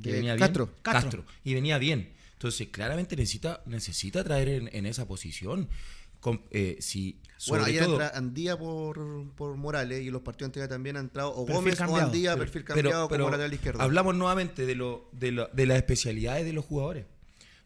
[0.01, 0.45] Que venía bien.
[0.45, 0.73] Castro.
[0.81, 1.25] Castro.
[1.43, 2.13] Y venía bien.
[2.33, 5.69] Entonces, claramente necesita, necesita traer en, en esa posición.
[6.19, 10.21] Con- eh, si, Bueno, sobre ayer todo- entra Andía por, por Morales y en los
[10.23, 12.03] partidos anteriores también ha entrado o Gómez cambiado.
[12.03, 13.81] o Andía, Pero- perfil pero- cambiado pero como lateral izquierdo.
[13.81, 17.05] Hablamos nuevamente de, lo, de, lo- de las especialidades de los jugadores.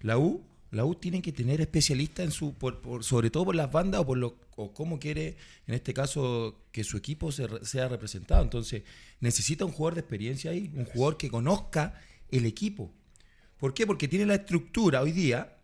[0.02, 3.56] La U, la U tiene que tener especialistas en su, por, por- sobre todo por
[3.56, 7.48] las bandas o por lo o cómo quiere, en este caso, que su equipo se
[7.48, 8.44] re- sea representado.
[8.44, 8.84] Entonces,
[9.22, 12.92] necesita un jugador de experiencia ahí, un jugador que conozca el equipo.
[13.58, 13.88] ¿Por qué?
[13.88, 15.58] Porque tiene la estructura hoy día,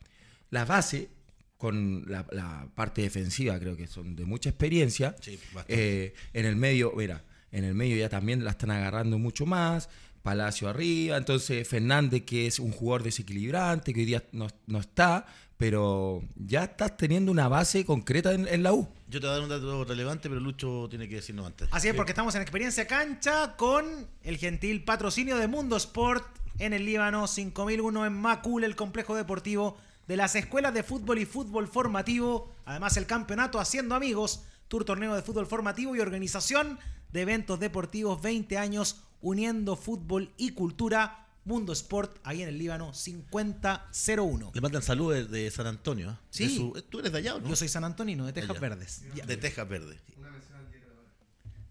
[0.49, 1.09] la base,
[1.57, 5.15] con la, la parte defensiva, creo que son de mucha experiencia.
[5.21, 6.05] Sí, bastante.
[6.05, 9.89] Eh, en el medio, mira, en el medio ya también la están agarrando mucho más.
[10.21, 15.25] Palacio arriba, entonces Fernández, que es un jugador desequilibrante, que hoy día no, no está,
[15.55, 18.89] pero ya estás teniendo una base concreta en, en la U.
[19.07, 21.69] Yo te voy a dar un dato relevante, pero Lucho tiene que decirnos antes.
[21.71, 23.85] Así es, porque estamos en Experiencia Cancha con
[24.23, 26.25] el gentil patrocinio de Mundo Sport
[26.59, 31.25] en el Líbano, 5001 en Macul, el complejo deportivo de las escuelas de fútbol y
[31.25, 32.53] fútbol formativo.
[32.65, 36.79] Además, el campeonato Haciendo Amigos, Tour Torneo de Fútbol Formativo y organización
[37.11, 41.23] de eventos deportivos 20 años uniendo fútbol y cultura.
[41.45, 44.51] Mundo Sport, ahí en el Líbano, 5001.
[44.53, 46.11] Le mandan saludos de, de San Antonio.
[46.11, 46.15] ¿eh?
[46.29, 46.43] Sí.
[46.47, 47.47] De su- tú eres de allá, ¿o ¿no?
[47.47, 48.59] Yo soy San Antonino, de Tejas Allá.
[48.59, 49.03] Verdes.
[49.15, 49.25] Ya.
[49.25, 49.97] De Texas Verde.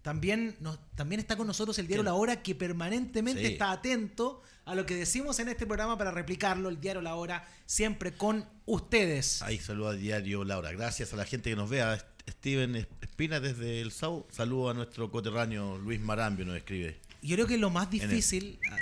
[0.01, 2.03] También, nos, también está con nosotros el diario.
[2.03, 3.51] La Hora, que permanentemente Sí.
[3.53, 7.47] está atento a lo que decimos en este programa para replicarlo, el diario La Hora,
[7.65, 9.41] siempre con ustedes.
[9.41, 10.73] Ahí saluda al diario Laura.
[10.73, 12.05] Gracias a la gente que nos vea.
[12.29, 14.27] Steven Espina desde el SAU.
[14.29, 16.99] Saludo a nuestro coterráneo Luis Marambio, nos escribe.
[17.21, 18.75] Yo creo que lo más difícil, ah,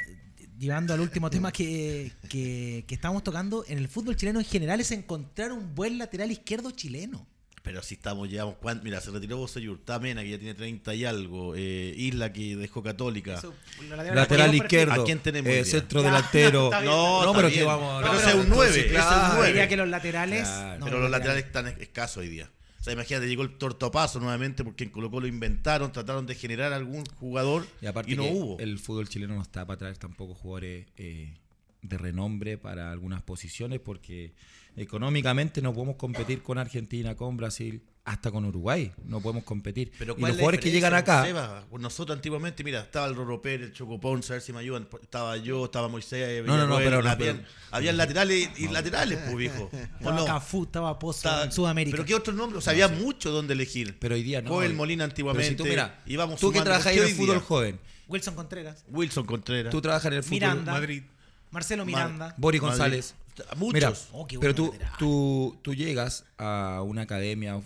[0.58, 4.80] llevando al último tema que, que, que estamos tocando, en el fútbol chileno en general
[4.80, 7.28] es encontrar un buen lateral izquierdo chileno.
[7.66, 8.84] Pero si estamos, llevamos cuánto.
[8.86, 11.54] Mira, se retiró Bosellur, Tamena, que ya tiene 30 y algo.
[11.58, 13.34] eh, Isla, que dejó Católica.
[13.34, 13.54] Eso,
[13.90, 16.66] la lateral Lateral izquierdo, ¿A quién tenemos eh, centro Ya, delantero.
[16.66, 16.92] está bien.
[16.94, 19.34] No, no, pero que vamos Pero es un entonces, 9, ese es un claro.
[19.34, 19.48] nueve.
[19.48, 20.48] Diría que los laterales.
[20.48, 20.80] Claro.
[20.80, 22.50] no, Pero los laterales están es- escasos hoy día.
[22.80, 26.72] O sea, imagínate, llegó el tortopaso nuevamente porque en Colo Colo inventaron, trataron de generar
[26.72, 28.60] algún jugador Y aparte y no que hubo.
[28.60, 31.34] el fútbol chileno no está para traer tampoco jugadores eh,
[31.82, 34.34] de renombre para algunas posiciones porque
[34.76, 38.92] económicamente no podemos competir con Argentina, con Brasil, hasta con Uruguay.
[39.06, 39.92] No podemos competir.
[39.98, 41.66] Pero y ¿cuál los jugadores que llegan acá, Seba?
[41.80, 44.88] Nosotros antiguamente, mira, estaba el Rorro Pérez, el Choco Ponce, a ver si me ayudan.
[45.02, 46.46] Estaba yo, estaba Moisés.
[46.46, 49.70] No, no, no, pero no, habían, pero- habían laterales y laterales, pues, viejo.
[49.74, 50.26] ¿O Estaba no?
[50.26, 51.96] Cafú, estaba Pozo Estaba- en Sudamérica.
[51.98, 53.98] Pero qué otros nombres, o sea, había mucho donde elegir.
[54.00, 54.50] pero hoy día no.
[54.52, 55.50] Joel Molina Pero antiguamente.
[55.50, 59.72] si tú, mira, íbamos tú que trabajas en el fútbol joven, Wilson Contreras, Wilson Contreras.
[59.72, 60.72] tú trabajas en el fútbol Miranda.
[60.74, 61.02] Madrid.
[61.50, 62.36] Marcelo Ma- Miranda.
[62.38, 62.72] Boris Madrid.
[62.78, 63.16] González.
[63.58, 63.74] Muchos.
[63.74, 67.62] Mira, Oh, qué pero tú, tú, tú llegas a una academia.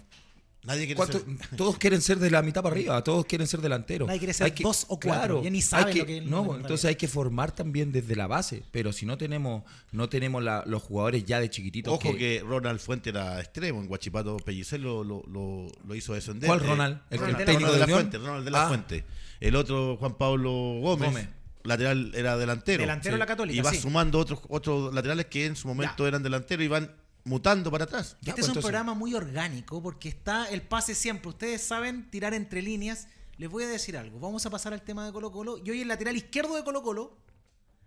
[0.61, 1.25] Nadie quiere ¿cuánto- ser-
[1.57, 4.07] Todos quieren ser de la mitad para arriba, todos quieren ser delanteros.
[4.07, 6.55] Nadie quiere ser Hay que- dos o cuatro, ya ni saben que- lo que No,
[6.57, 8.63] entonces hay que formar también desde la base.
[8.71, 11.93] Pero si no tenemos no tenemos la- los jugadores ya de chiquititos.
[11.93, 13.79] Ojo que, Ronald Fuente era extremo.
[13.79, 16.47] En Guachipato Pellicer lo, lo, lo, lo hizo descender.
[16.47, 16.99] ¿Cuál Eh, Ronald?
[17.09, 17.95] ¿El, Ronald el de la- técnico Ronald de la?
[17.97, 19.05] Fuente, Ronald de la Ah, Fuente.
[19.39, 20.51] El otro, Juan Pablo
[20.81, 21.29] Gómez, Gómez.
[21.63, 22.81] Lateral era delantero.
[22.81, 23.19] Delantero Sí.
[23.19, 23.79] la Católica, Y va sí.
[23.79, 26.95] sumando otros, otros laterales que en su momento eran delanteros y van
[27.25, 28.17] mutando para atrás.
[28.21, 31.29] Ya, Este pues, es un entonces- programa muy orgánico porque está el pase siempre.
[31.29, 33.07] Ustedes saben tirar entre líneas.
[33.37, 34.19] Les voy a decir algo.
[34.19, 35.57] Vamos a pasar al tema de Colo Colo.
[35.63, 37.17] Y hoy el lateral izquierdo de Colo Colo,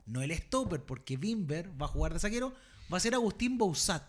[0.06, 2.54] no el stopper, porque Bimber va a jugar de saquero,
[2.92, 4.02] va a ser Agustín Bouzat.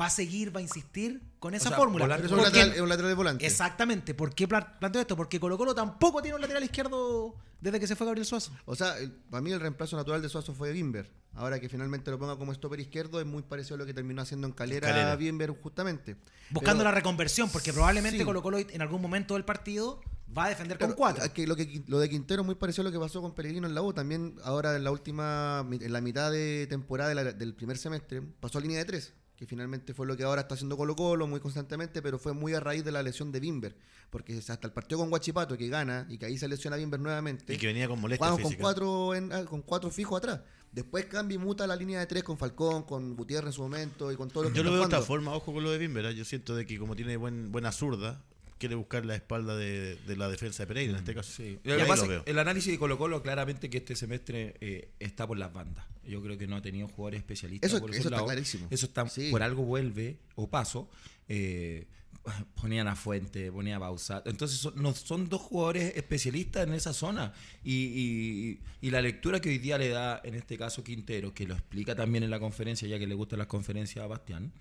[0.00, 2.04] Va a seguir, va a insistir con esa sea, fórmula.
[2.06, 3.46] volante- es un lateral, es un lateral de volante.
[3.46, 4.12] Exactamente.
[4.14, 5.16] ¿Por qué pla- planteo esto?
[5.16, 8.50] Porque Colo Colo tampoco tiene un lateral izquierdo desde que se fue Gabriel Suazo.
[8.64, 11.12] O sea, el- para mí el reemplazo natural de Suazo fue Bimber.
[11.36, 14.22] Ahora que finalmente lo ponga como stopper izquierdo es muy parecido a lo que terminó
[14.22, 15.16] haciendo en Calera, Calera.
[15.16, 16.16] Bimber justamente.
[16.50, 18.24] Buscando Pero- la reconversión, porque probablemente Sí.
[18.24, 20.00] Colo Colo en algún momento del partido
[20.36, 21.24] va a defender Claro, con cuatro.
[21.24, 23.32] es que lo, que lo de Quintero es muy parecido a lo que pasó con
[23.34, 23.92] Pellegrino en la U.
[23.92, 28.22] También ahora en la última, en la mitad de temporada de la- del primer semestre,
[28.40, 31.26] pasó a línea de tres, que finalmente fue lo que ahora está haciendo Colo Colo
[31.26, 33.74] muy constantemente, pero fue muy a raíz de la lesión de Bimber.
[34.10, 37.52] Porque hasta el partido con Guachipato, que gana y que ahí se lesiona Bimber nuevamente.
[37.54, 40.40] Y que venía con molestias Jugamos con cuatro, en- ah, con cuatro fijos atrás.
[40.70, 44.10] Después cambia y muta la línea de tres con Falcón, con Gutiérrez en su momento
[44.12, 45.78] y con todo lo que Yo lo veo de otra forma, ojo con lo de
[45.78, 46.04] Bimber.
[46.06, 46.14] ¿eh?
[46.14, 48.22] Yo siento de que como tiene buen, buena zurda,
[48.58, 51.32] quiere buscar la espalda de, de la defensa de Pereira en este caso.
[51.32, 51.58] Sí.
[51.64, 55.38] Lo que pasa el análisis de Colo Colo claramente que este semestre eh, está por
[55.38, 55.84] las bandas.
[56.06, 58.66] Yo creo que no ha tenido jugadores especialistas Eso- por eso está clarísimo.
[58.70, 59.30] Eso está Sí.
[59.30, 60.88] por algo vuelve o paso.
[61.28, 61.86] eh,
[62.54, 64.26] ponían a Fuente, ponía a Bausat.
[64.26, 67.34] Entonces son, no, son dos jugadores especialistas en esa zona.
[67.62, 71.46] Y, y- y la lectura que hoy día le da, en este caso Quintero, que
[71.46, 74.52] lo explica también en la conferencia, ya que le gustan las conferencias a Bastián.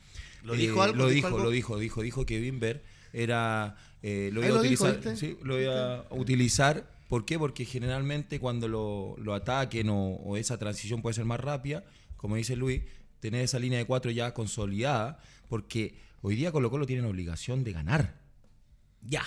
[0.44, 0.98] ¿Lo dijo algo?
[0.98, 1.40] Lo ¿Dijo dijo, algo?
[1.44, 5.00] lo dijo, dijo, dijo que Bimber era eh, lo iba a lo utilizar,
[5.44, 6.92] lo iba a utilizar.
[7.08, 7.38] ¿Por qué?
[7.38, 11.86] Porque generalmente cuando lo, lo ataquen o, o esa transición puede ser más rápida,
[12.18, 12.82] como dice Luis,
[13.20, 17.72] tener esa línea de cuatro ya consolidada, porque hoy día Colo Colo tienen obligación de
[17.72, 18.20] ganar.
[19.02, 19.24] Ya.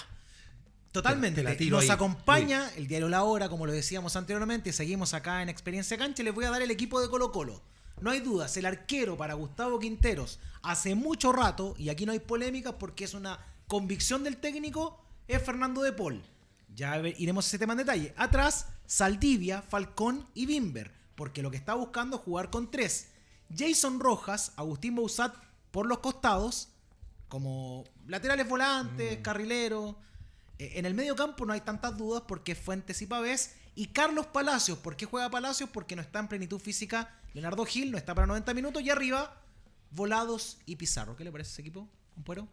[0.90, 1.42] Totalmente.
[1.42, 4.72] Te tiro Nos ahí, acompaña el diario La Hora, como lo decíamos anteriormente.
[4.72, 6.22] Seguimos acá en Experiencia Cancha.
[6.22, 7.62] Les voy a dar el equipo de Colo Colo.
[8.01, 12.18] No hay dudas, el arquero para Gustavo Quinteros hace mucho rato, y aquí no hay
[12.18, 16.23] polémicas porque es una convicción del técnico, es Fernando de Paul.
[16.75, 18.15] Ya iremos a ese tema en detalle.
[18.17, 23.09] Atrás, Saldivia, Falcón y Bimber, porque lo que está buscando es jugar con tres.
[23.57, 25.35] Jason Rojas, Agustín Bouzat
[25.71, 26.69] por los costados,
[27.29, 29.97] como laterales volantes, carrileros.
[30.59, 33.57] Eh, en el medio campo no hay tantas dudas porque es Fuentes y Pavés.
[33.75, 35.69] Y Carlos Palacios, ¿por qué juega Palacios?
[35.71, 37.15] Porque no está en plenitud física.
[37.35, 38.83] Leonardo Gil no está para 90 minutos.
[38.83, 39.43] Y arriba,
[39.91, 41.17] Volados y Pizarro.
[41.17, 42.49] ¿Qué le parece ese equipo, Compuero?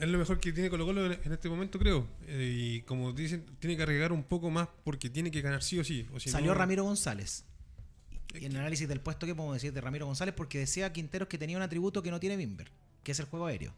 [0.00, 2.06] Es lo mejor que tiene Colo Colo en este momento, creo.
[2.26, 5.78] Eh, y como dicen, tiene que arriesgar un poco más porque tiene que ganar sí
[5.78, 6.06] o sí.
[6.12, 7.44] o si Salió no- Ramiro González.
[8.34, 10.34] Y en el análisis del puesto, ¿qué podemos decir de Ramiro González?
[10.34, 12.70] Porque decía Quinteros que tenía un atributo que no tiene Bimber,
[13.02, 13.72] que es el juego aéreo.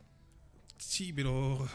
[0.76, 1.68] Sí, pero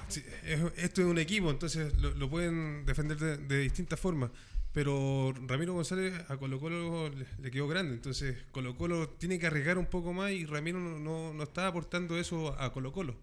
[0.78, 4.32] esto es un equipo, entonces lo, lo pueden defender de, de distintas formas.
[4.74, 9.48] Pero Ramiro González a Colo Colo le, le quedó grande, entonces Colo Colo tiene que
[9.48, 13.16] arriesgar un poco más y Ramiro no, no, no está aportando eso a Colo Colo.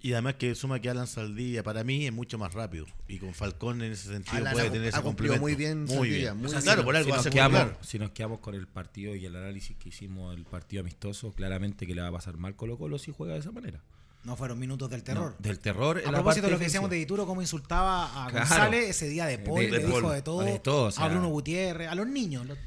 [0.00, 2.86] Y además que suma que Alan Saldivia para mí es mucho más rápido.
[3.08, 5.40] Y con Falcón en ese sentido Alan puede ha- tener ha ese cumplido complemento.
[5.42, 6.64] muy bien Saldivia, muy O sea, bien.
[6.64, 9.16] claro, por algo si, va a nos ser quedamos, si nos quedamos con el partido
[9.16, 12.54] y el análisis que hicimos del partido amistoso, claramente que le va a pasar mal
[12.54, 13.82] Colo Colo si juega de esa manera.
[14.22, 15.32] No fueron minutos del terror.
[15.32, 15.98] No, del terror.
[15.98, 16.96] en a la propósito de lo que decíamos de.
[16.96, 18.46] Dituro, cómo insultaba a Claro.
[18.46, 21.04] González ese día de Paul, De- le de dijo de todo, de todo, o sea.
[21.04, 22.58] a Bruno Gutiérrez, a los niños, los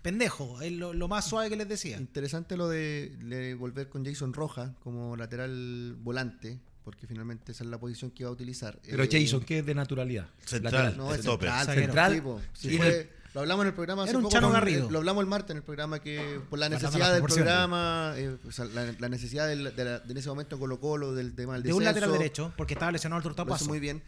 [0.00, 1.96] pendejos, es lo, lo más suave que les decía.
[1.98, 7.70] Interesante lo de, de volver con Jason Rojas como lateral volante, porque finalmente esa es
[7.70, 8.78] la posición que iba a utilizar.
[8.84, 10.26] Pero Eh, Jason, ¿qué es de naturalidad?
[10.44, 10.96] Central.
[10.96, 12.22] No, es central, central.
[12.54, 14.88] Sí, fue- lo hablamos en el programa hace Era un poco Chano con- Garrido.
[14.88, 18.36] eh, lo hablamos el martes en el programa que por la necesidad del programa, eh,
[18.46, 21.34] o sea, la, la necesidad del- de, la- de en ese momento Colo Colo, del
[21.34, 23.64] tema del De un lateral derecho, porque estaba lesionado el tortapaso.
[23.66, 24.02] muy bien.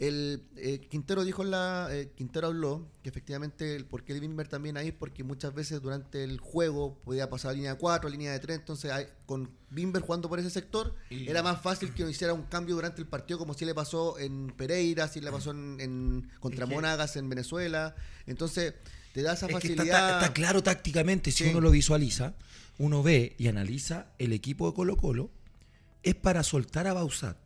[0.00, 4.20] El eh, Quintero dijo en la eh, Quintero habló que efectivamente el por qué el
[4.20, 8.10] Bimber también ahí porque muchas veces durante el juego podía pasar a línea 4, a
[8.10, 12.08] línea de 3, entonces hay- con Bimber jugando por ese sector era más fácil que
[12.08, 15.50] hiciera un cambio durante el partido como si le pasó en Pereira, si le pasó
[15.50, 17.94] en, en- contra Es que- Monagas en Venezuela.
[18.26, 18.72] Entonces
[19.12, 20.20] te da esa Es que está, facilidad.
[20.22, 22.34] está- claro tácticamente, si uno lo visualiza,
[22.78, 25.30] uno ve y analiza el equipo de Colo Colo,
[26.02, 27.36] es para soltar a Bausat,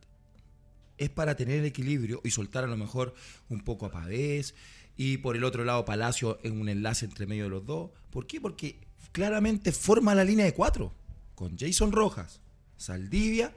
[0.97, 3.13] es para tener el equilibrio y soltar a lo mejor
[3.49, 4.55] un poco a Pavés
[4.97, 7.91] y por el otro lado Palacio en un enlace entre medio de los dos.
[8.11, 8.39] ¿Por qué?
[8.39, 8.77] Porque
[9.11, 10.93] claramente forma la línea de cuatro,
[11.35, 12.39] con Jason Rojas,
[12.77, 13.53] Saldivia,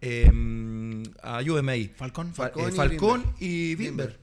[0.00, 0.30] eh,
[1.22, 2.32] ayúdeme ahí, Falcón.
[2.34, 3.34] Fa- Falcón eh, y Falcón Bimber.
[3.40, 4.20] y Bimber.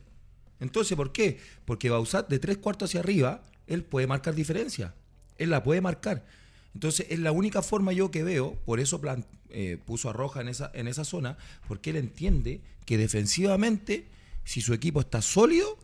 [0.59, 1.39] Entonces, ¿por qué?
[1.65, 4.95] Porque Bausat de tres cuartos hacia arriba, él puede marcar diferencia.
[5.37, 6.25] Él la puede marcar.
[6.73, 10.41] Entonces, es la única forma yo que veo, por eso plan- eh, puso a Roja
[10.41, 14.05] en esa, en esa zona, porque él entiende que defensivamente,
[14.43, 15.77] si su equipo está sólido,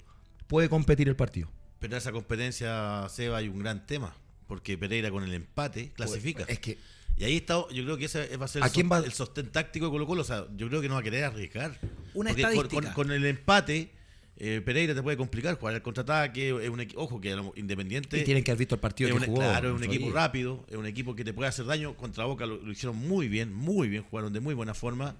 [0.47, 1.49] puede competir el partido.
[1.79, 4.15] Pero en esa competencia, Seba, hay un gran tema.
[4.47, 6.43] Porque Pereira con el empate clasifica.
[6.47, 6.77] Es que
[7.17, 9.05] Y ahí está, yo creo que ese va a ser ¿A el, quién sos- va?
[9.05, 10.21] el sostén táctico de Colo Colo.
[10.21, 11.79] O sea, yo creo que no va a querer arriesgar.
[12.13, 12.93] Una Porque con- estadística.
[12.93, 13.91] Con, con el empate,
[14.37, 16.49] eh, Pereira te puede complicar jugar el contraataque.
[16.63, 18.19] Es un ojo, que Independiente.
[18.19, 19.39] y tienen que haber visto el partido que un, jugó.
[19.39, 21.95] claro, es un equipo rápido, es un equipo que te puede hacer daño.
[21.95, 25.15] Contra Boca lo, lo hicieron muy bien, muy bien, jugaron de muy buena forma.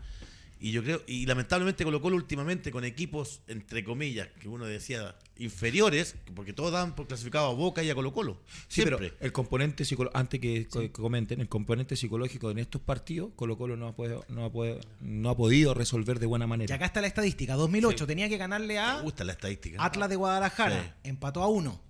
[0.66, 5.14] Y yo creo, y lamentablemente Colo Colo últimamente con equipos, entre comillas, que uno decía
[5.38, 8.40] inferiores, porque todos dan por clasificado a Boca y a Colo Colo.
[8.70, 8.96] Sí, Siempre.
[8.98, 13.58] pero el componente psicológico, antes que, que comenten, el componente psicológico en estos partidos, Colo
[13.58, 16.76] Colo no ha, podido, no, ha podido, no ha podido resolver de buena Y manera.
[16.76, 17.56] acá está la estadística.
[17.56, 19.84] 2008 tenía que ganarle Me a gusta la estadística.
[19.84, 20.82] Atlas de Guadalajara.
[21.04, 21.10] Sí.
[21.10, 21.82] Empató a uno.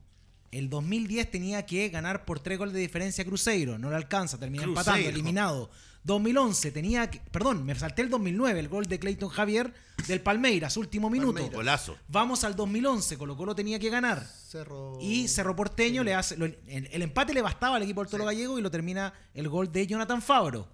[0.51, 3.77] El 2010 tenía que ganar por tres goles de diferencia a Cruzeiro.
[3.77, 4.81] No le alcanza, termina Cruzeiro.
[4.81, 5.69] empatando, eliminado.
[6.04, 7.20] 2011 tenía que.
[7.32, 9.74] Perdón, me salté el 2009, el gol de Clayton Javier
[10.08, 11.34] del Palmeiras, último minuto.
[11.34, 11.56] Palmeiras.
[11.56, 11.98] Golazo.
[12.10, 14.26] Vamos al 2011, Colo Colo tenía que ganar.
[14.26, 14.98] Cerro.
[15.02, 16.36] Y Cerro Porteño le hace.
[16.38, 19.48] lo- el, el empate le bastaba al equipo del Toro Gallego y lo termina el
[19.48, 20.68] gol de Jonathan Fabro.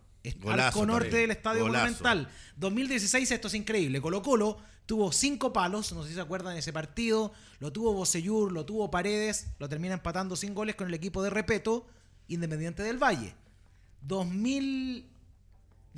[0.66, 2.04] Arco norte del Estadio Golazo.
[2.04, 2.30] Monumental.
[2.58, 4.02] 2016, esto es increíble.
[4.02, 7.32] Colo Colo tuvo cinco palos, no sé si se acuerdan de ese partido.
[7.60, 11.30] Lo tuvo Bocellur, lo tuvo Paredes, lo termina empatando sin goles con el equipo de
[11.30, 11.86] Repeto,
[12.28, 13.36] Independiente del Valle.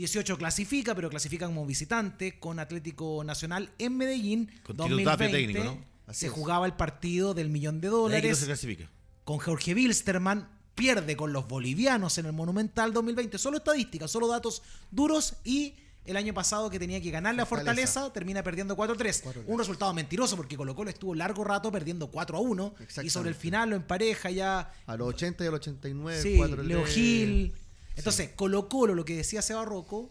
[0.01, 4.51] 2018 clasifica, pero clasifica como visitante con Atlético Nacional en Medellín.
[4.63, 5.85] Con Tito Tapia 2020 técnico, ¿no?
[6.07, 6.31] Así se es.
[6.31, 8.89] jugaba el partido del millón de dólares se clasifica.
[9.23, 13.37] con Jorge Wilstermann, pierde con los bolivianos en el Monumental 2020.
[13.37, 17.93] Solo estadísticas, solo datos duros y el año pasado que tenía que ganarle a Fortaleza.
[17.93, 19.23] Fortaleza, termina perdiendo 4-3.
[19.23, 19.43] 4-3.
[19.45, 23.69] Un resultado mentiroso porque Colo Colo estuvo largo rato perdiendo 4-1 y sobre el final
[23.69, 26.21] lo empareja ya A los 80 y a los 89.
[26.21, 26.63] Sí, 4-3.
[26.63, 27.53] Leo Gil.
[28.01, 30.09] Entonces, Colo Colo, lo que decía Seba Rocco,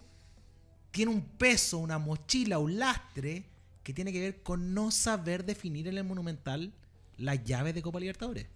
[0.93, 3.45] tiene un peso, una mochila, un lastre
[3.83, 6.73] que tiene que ver con no saber definir en el Monumental
[7.17, 8.47] las llaves de Copa Libertadores.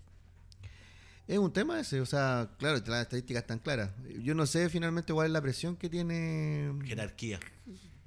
[1.26, 3.90] Es un tema ese, o sea, claro, las estadísticas están claras.
[4.22, 7.40] Yo no sé finalmente cuál es la presión que tiene Jerarquía.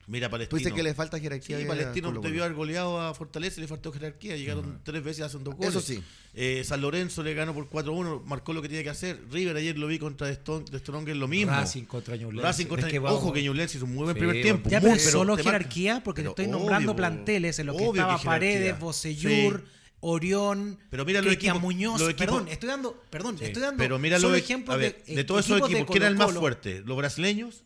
[0.08, 0.58] Mira, Palestino.
[0.58, 1.58] dices que le falta jerarquía.
[1.58, 4.38] Sí, a Palestino debió haber goleado a Fortaleza y le faltó jerarquía.
[4.38, 5.72] Llegaron tres veces, hacen dos goles.
[5.72, 6.02] Eso sí.
[6.34, 9.20] Eh, San Lorenzo le ganó por 4-1, marcó lo que tenía que hacer.
[9.32, 11.52] River ayer lo vi contra De Strong- Stronger, lo mismo.
[11.52, 12.42] Racing contra Ñublense.
[12.48, 14.70] Racing contra Es que Ojo que Ñublense hizo un muy buen Sí, primer tiempo.
[14.70, 17.76] Ya, muy, pero solo te jerarquía, porque Pero te estoy nombrando obvio, planteles en los
[17.76, 18.30] que estaba que jerarquía.
[18.32, 19.72] Paredes, Bocellur, Sí.
[20.00, 22.00] Orión, Pero mira los equipos- Muñoz.
[22.00, 23.46] los equipos- perdón, estoy dando, perdón, Sí.
[23.46, 26.04] estoy dando Pero mira solo los ejemplos a ver, de, de, todos esos equipos ¿quién
[26.04, 26.82] era el más fuerte?
[26.86, 27.64] ¿Los brasileños?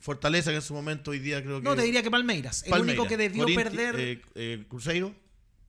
[0.00, 1.64] Fortaleza, que en su momento hoy día creo que.
[1.64, 2.62] No, te diría que Palmeiras.
[2.66, 5.14] El único que debió Corinti- perder eh, eh, Cruzeiro.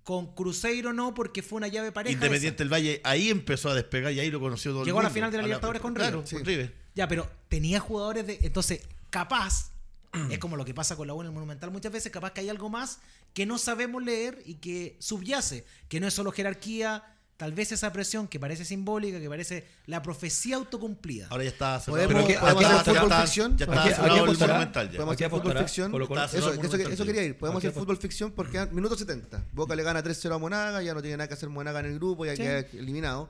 [0.04, 2.14] con Cruzeiro no, porque fue una llave pareja.
[2.14, 5.04] Independiente del Valle, ahí empezó a despegar y ahí lo conoció todo el Llegó a
[5.04, 5.16] la mundo.
[5.16, 6.72] final de la Libertadores con Claro, River.
[6.72, 6.80] con.
[6.96, 8.40] Ya, pero tenía jugadores de.
[8.42, 9.72] Entonces, capaz,
[10.32, 12.42] es como lo que pasa con la U en el Monumental muchas veces, capaz que
[12.42, 13.00] hay algo más
[13.34, 17.04] que no sabemos leer y que subyace, que no es solo jerarquía,
[17.40, 21.28] tal vez esa presión que parece simbólica, que parece la profecía autocumplida.
[21.30, 22.28] Ahora ya está ¿Podemos- cerrado.
[22.28, 23.58] ¿qué- Ya podemos hacer fútbol ficción?
[23.58, 24.90] Ya está cerrado el Monumental.
[24.90, 26.92] Podemos hacer fútbol ficción.
[26.92, 27.38] Eso, quería ir.
[27.38, 29.46] Podemos hacer fútbol ficción porque minuto 70.
[29.54, 31.96] Boca le gana 3-0 a Monaga, ya no tiene nada que hacer Monaga en el
[31.96, 33.30] grupo, ya queda eliminado.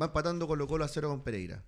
[0.00, 1.60] Va empatando Colo Colo a 0 con Pereira.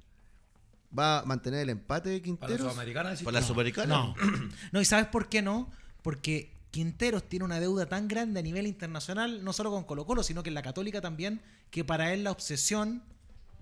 [0.96, 2.72] Va a mantener el empate de Para la Quinteros.
[2.72, 3.46] Sudamericana, Para la.
[3.46, 3.86] Sudamericana.
[3.94, 4.14] No.
[4.72, 5.68] no, ¿y sabes por qué no?
[6.02, 10.22] Porque Quinteros tiene una deuda tan grande a nivel internacional, no solo con Colo Colo,
[10.22, 13.02] sino que en la Católica también, que para él la obsesión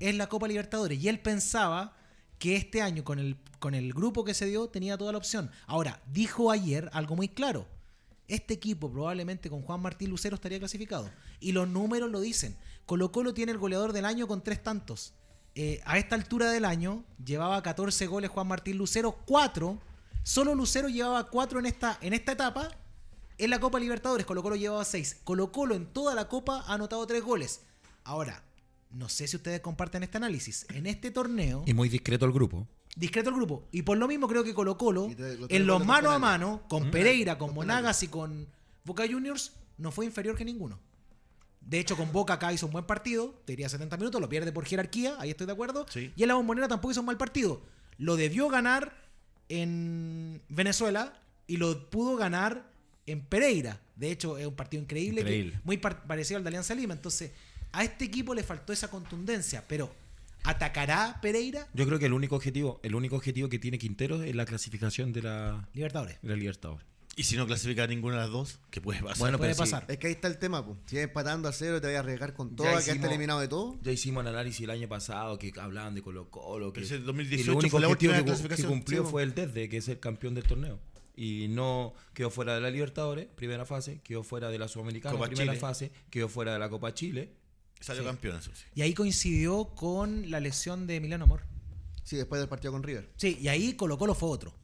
[0.00, 1.00] es la Copa Libertadores.
[1.00, 1.96] Y él pensaba
[2.40, 5.52] que este año, con el, con el grupo que se dio, tenía toda la opción.
[5.68, 7.68] Ahora, dijo ayer algo muy claro.
[8.26, 11.08] Este equipo probablemente con Juan Martín Lucero estaría clasificado.
[11.38, 12.56] Y los números lo dicen.
[12.84, 15.14] Colo Colo tiene el goleador del año con tres tantos.
[15.54, 19.78] Eh, a esta altura del año llevaba 14 goles Juan Martín Lucero, 4.
[20.24, 22.76] Solo Lucero llevaba 4 en esta, en esta etapa.
[23.38, 25.20] En la Copa Libertadores Colo Colo llevaba 6.
[25.24, 27.60] Colo Colo en toda la Copa ha anotado 3 goles.
[28.04, 28.42] Ahora,
[28.90, 30.66] no sé si ustedes comparten este análisis.
[30.72, 32.66] En este torneo, Y muy discreto el grupo.
[32.96, 33.64] discreto el grupo.
[33.72, 36.62] Y por lo mismo creo que Colo Colo, te- tres en los mano a mano,
[36.68, 38.46] con Pereira, con Monagas y con
[38.84, 40.78] Boca Juniors, no fue inferior que ninguno.
[41.60, 44.52] De hecho, con Boca acá hizo un buen partido, te diría 70 minutos, lo pierde
[44.52, 45.86] por jerarquía, ahí estoy de acuerdo.
[45.88, 46.12] Sí.
[46.14, 47.62] Y en la bombonera tampoco hizo un mal partido.
[47.96, 48.94] Lo debió ganar
[49.48, 52.70] en Venezuela y lo pudo ganar
[53.06, 53.80] en Pereira.
[53.96, 56.94] De hecho, es un partido increíble, que- muy par- parecido al de Alianza Lima.
[56.94, 57.30] Entonces,
[57.72, 59.94] a este equipo le faltó esa contundencia, pero
[60.42, 61.68] ¿atacará Pereira?
[61.74, 65.12] Yo creo que el único objetivo, el único objetivo que tiene Quintero es la clasificación
[65.12, 66.18] de la, Libertadores.
[66.22, 66.86] de la Libertadores.
[67.16, 69.18] Y si no clasifica ninguna de las dos, ¿qué puede pasar?
[69.18, 69.88] Bueno, Puede pero sí, pasar.
[69.88, 70.78] Es que ahí está el tema, pues.
[70.86, 73.38] Si vas empatando a cero, te vas a arriesgar con todo, Ya que está eliminado
[73.38, 73.78] de todo.
[73.82, 76.72] Ya hicimos el análisis el año pasado que hablaban de Colo Colo.
[76.72, 79.22] Que, Ese y 2018 lo único fue la objetivo última que, que cumplió sí, fue
[79.22, 80.80] el desde, que es el campeón del torneo.
[81.16, 85.26] Y no quedó fuera de la Libertadores, primera fase, quedó fuera de la Sudamericana, Copa
[85.28, 85.60] primera Chile.
[85.60, 87.32] fase, quedó fuera de la Copa Chile.
[87.80, 88.06] Salió Sí.
[88.08, 88.64] campeón, eso sí.
[88.74, 91.42] Y ahí coincidió con la lesión de Emiliano Amor.
[92.02, 93.10] Sí, después del partido con River.
[93.16, 94.54] Sí, y ahí Colo Colo fue otro.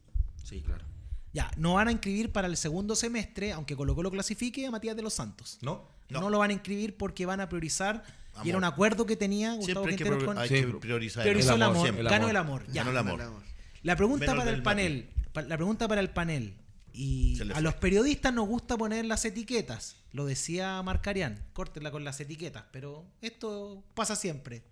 [0.45, 0.85] Sí, claro.
[1.33, 4.97] Ya, no van a inscribir para el segundo semestre, aunque Colo Colo clasifique a Matías
[4.97, 5.59] de los Santos.
[5.63, 5.89] ¿No?
[6.09, 6.31] No, No.
[6.31, 8.03] lo van a inscribir porque van a priorizar.
[8.43, 10.39] Y era un acuerdo que tenía Gustavo Siempre hay que, con...
[10.39, 10.55] hay Sí.
[10.57, 11.23] que priorizar.
[11.23, 12.31] Priorizó el El amor, el ganó amor.
[12.31, 12.67] el amor.
[12.69, 12.85] Ya.
[12.85, 13.43] Ganó el amor.
[13.83, 15.05] La pregunta Menos para el panel.
[15.15, 16.57] pa- La pregunta para el panel.
[16.93, 19.97] Y a los periodistas nos gusta poner las etiquetas.
[20.13, 21.45] Lo decía Marcarián.
[21.53, 22.65] Córtenla con las etiquetas.
[22.73, 24.65] Pero esto pasa siempre.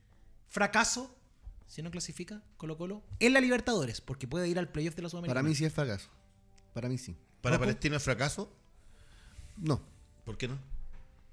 [0.49, 1.15] Fracaso,
[1.67, 5.09] si no clasifica Colo Colo, en la Libertadores, porque puede ir al playoff de la
[5.09, 5.41] Sudamericana.
[5.41, 6.09] Para mí sí es fracaso.
[6.75, 7.17] Para mí sí.
[7.41, 7.65] Para Ojo.
[7.65, 8.53] Palestino es fracaso.
[9.57, 9.81] No.
[10.25, 10.59] ¿Por qué no?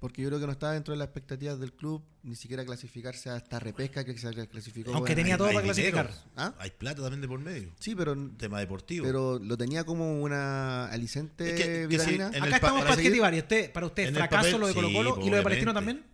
[0.06, 3.28] Porque yo creo que no está dentro de las expectativas del club, ni siquiera clasificarse
[3.28, 4.92] a esta repesca que se clasificó.
[4.94, 6.10] Aunque bueno, tenía todo Hay para clasificar.
[6.36, 6.54] ¿Ah?
[6.60, 7.72] Hay plata también de por medio.
[7.80, 9.04] Sí, pero, Tema deportivo.
[9.04, 12.30] pero lo tenía como una alicente Es que- que vitamina.
[12.30, 13.34] sí, en Acá el estamos para adjetivar.
[13.34, 15.42] ¿Y usted, para usted, fracaso papel, lo de Colo sí, Colo pues, y lo de
[15.42, 16.04] Palestino también?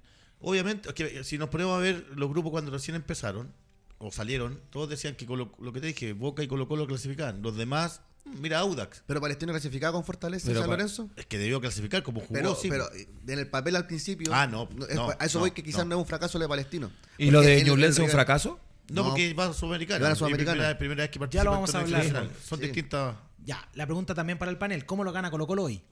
[0.41, 3.53] Obviamente, es que si nos ponemos a ver los grupos cuando recién empezaron,
[3.99, 7.43] o salieron, todos decían que Colo- lo que te dije, Boca y Colo Colo clasificaban.
[7.43, 9.03] Los demás, mira Audax.
[9.07, 11.11] Pero Palestino clasificaba con Fortaleza Pero San Lorenzo.
[11.17, 12.69] Es que debió clasificar como jugó, Pero, sí.
[12.69, 14.31] pero en el papel al principio.
[14.35, 15.91] Ah, no, es- no, a eso no, voy que quizás no.
[15.91, 15.95] no.
[15.97, 16.91] es un fracaso lo de Palestino.
[17.19, 18.59] ¿Y lo de Ñublense es un fracaso?
[18.89, 19.09] no, no.
[19.11, 20.05] porque va a Sudamericana.
[20.07, 20.53] Va a Sudamericana.
[20.55, 21.81] Primera, primera vez que Ya lo participa vamos en a
[22.19, 22.31] hablar.
[22.45, 22.65] Son Sí.
[22.67, 23.17] distintas.
[23.45, 24.85] Ya, la pregunta también para el panel.
[24.87, 25.83] ¿Cómo lo gana Colo Colo hoy?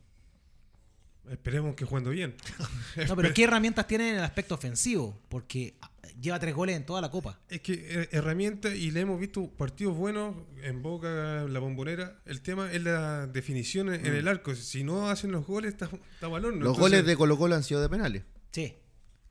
[1.30, 2.34] Esperemos que jugando bien.
[3.08, 5.18] No, pero ¿qué herramientas tiene en el aspecto ofensivo?
[5.28, 5.74] Porque
[6.20, 7.40] lleva tres goles en toda la Copa.
[7.48, 12.20] Es que eh, herramienta y le hemos visto partidos buenos en Boca, en la bombonera.
[12.26, 14.54] El tema es la definición en, en el arco.
[14.54, 16.60] Si no hacen los goles, está, está balón.
[16.60, 18.24] Los goles de Colo Colo han sido de penales.
[18.50, 18.76] Sí.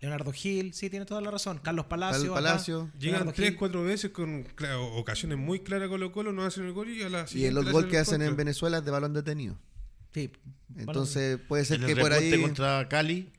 [0.02, 1.60] Leonardo Gil, sí, tiene toda la razón.
[1.62, 2.34] Carlos Palacio.
[2.34, 2.48] Carlos acá.
[2.48, 2.92] Palacio.
[2.98, 3.58] Llegan Leonardo tres, Gil.
[3.60, 7.10] cuatro veces con claro, ocasiones muy claras Colo Colo, no hacen el gol y a
[7.10, 8.38] la Y le goles que el hacen en.
[8.38, 9.58] Venezuela es de balón detenido.
[10.14, 10.32] Sí.
[10.78, 12.42] Entonces puede ser En que el por ahí.
[12.42, 13.32] contra Cali,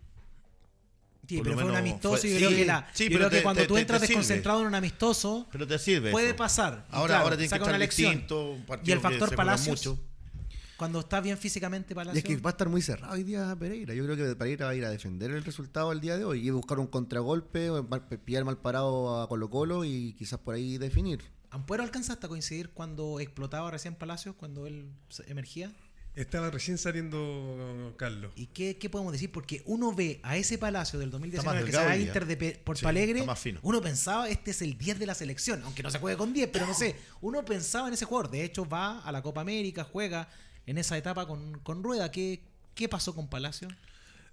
[1.29, 3.17] Sí, por pero fue un amistoso fue- y yo sí, creo que, la, sí, yo
[3.19, 6.11] creo que te- cuando te- tú entras desconcentrado en un amistoso, pero te sirve.
[6.11, 6.87] puede pasar.
[6.91, 8.11] Ahora, claro, ahora tiene que saca estar lección.
[8.13, 8.51] distinto.
[8.53, 9.87] un Y el factor Palacios.
[9.87, 10.01] mucho.
[10.77, 12.19] Cuando está bien físicamente Y Palacio.
[12.19, 13.95] es que va a estar muy cerrado hoy día Pereira.
[13.95, 16.45] Yo creo que Pereira va a ir a defender el resultado el día de hoy
[16.47, 20.55] y buscar un contragolpe, o mal- pillar mal parado a Colo Colo y quizás por
[20.55, 21.21] ahí definir.
[21.51, 24.89] ¿Ampuero alcanzaste a coincidir cuando explotaba recién Palacio, cuando él
[25.27, 25.71] emergía?
[26.23, 28.33] Estaba recién saliendo Carlos.
[28.37, 29.31] ¿Y qué, qué podemos decir?
[29.33, 31.97] Porque uno ve a ese Palacio del 2019 que se va.
[31.97, 33.61] Inter de Pe- Porto Sí, Alegre, está más fino.
[33.63, 36.51] uno pensaba, este es el 10 de la selección, aunque no se juegue con 10,
[36.53, 38.31] pero no sé, uno pensaba en ese jugador.
[38.31, 40.29] De hecho, va a la Copa América, juega
[40.67, 42.11] en esa etapa con, con Rueda.
[42.11, 42.43] ¿Qué,
[42.75, 43.69] ¿Qué pasó con Palacio?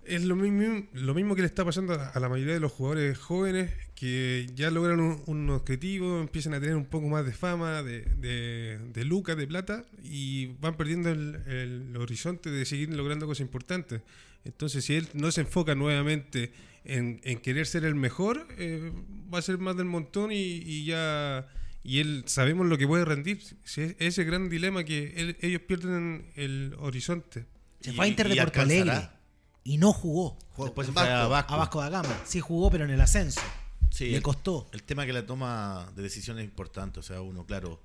[0.08, 3.18] Es lo mismo, lo mismo que le está pasando a la mayoría de los jugadores
[3.18, 7.84] jóvenes que ya logran un, un objetivo, empiezan a tener un poco más de fama,
[7.84, 13.26] de, de, de lucas, de plata, y van perdiendo el, el horizonte de seguir logrando
[13.28, 14.02] cosas importantes.
[14.46, 16.52] Entonces, si él no se enfoca nuevamente
[16.86, 18.94] en, en querer ser el mejor, eh,
[19.34, 21.48] va a ser más del montón y, y ya...
[21.84, 23.40] Y él sabemos lo que puede rendir.
[23.64, 27.46] Si es ese gran dilema que él- ellos pierden el horizonte.
[27.80, 28.60] Se Y- fue a Inter de Porto.
[28.62, 29.10] Alegre
[29.68, 30.38] y no jugó.
[30.58, 31.30] Después en fue a Vasco.
[31.30, 31.54] Vasco.
[31.54, 32.22] A Vasco da Gama.
[32.24, 33.42] Sí jugó, pero en el ascenso.
[33.92, 34.70] Sí, Le costó.
[34.72, 37.02] El tema que la toma de decisiones es importante.
[37.02, 37.82] O sea, uno, claro,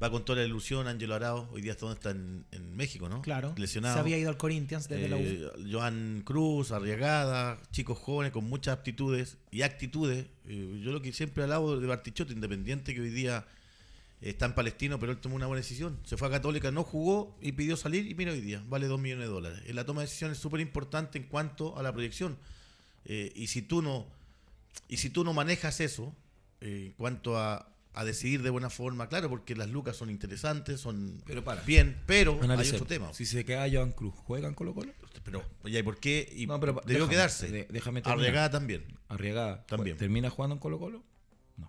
[0.00, 0.86] va con toda la ilusión.
[0.86, 3.20] Ángelo Arao, hoy día está, donde está en, en México, ¿no?
[3.22, 3.52] Claro.
[3.56, 3.94] Lesionado.
[3.94, 5.20] Se había ido al Corinthians desde la U.
[5.20, 10.26] Eh, Joan Cruz, Arriagada, chicos jóvenes con muchas aptitudes y actitudes.
[10.46, 13.44] Eh, yo lo que siempre alabo de Bartichotto, independiente que hoy día
[14.30, 15.98] está en Palestino, pero él tomó una buena decisión.
[16.04, 18.98] Se fue a Católica, no jugó y pidió salir y mira hoy día, vale 2
[19.00, 19.60] millones de dólares.
[19.66, 22.36] Eh, la toma de decisiones es súper importante en cuanto a la proyección.
[23.04, 24.06] Eh, y si tú no
[24.88, 26.14] y si tú no manejas eso
[26.60, 30.80] eh, en cuanto a, a decidir de buena forma, claro, porque las lucas son interesantes,
[30.80, 31.60] son Pero para.
[31.62, 33.12] bien, pero hay otro tema.
[33.12, 34.92] Si se queda Joan Cruz, ¿juegan Colo Colo?
[35.24, 36.30] Pero, ya, ¿y por qué?
[36.36, 37.50] Y No, pero debió déjame, quedarse.
[37.50, 38.18] de- déjame terminar.
[38.18, 38.84] Arriagada también.
[39.08, 39.64] Arriagada.
[39.66, 39.96] También.
[39.96, 41.02] ¿Termina jugando en Colo Colo?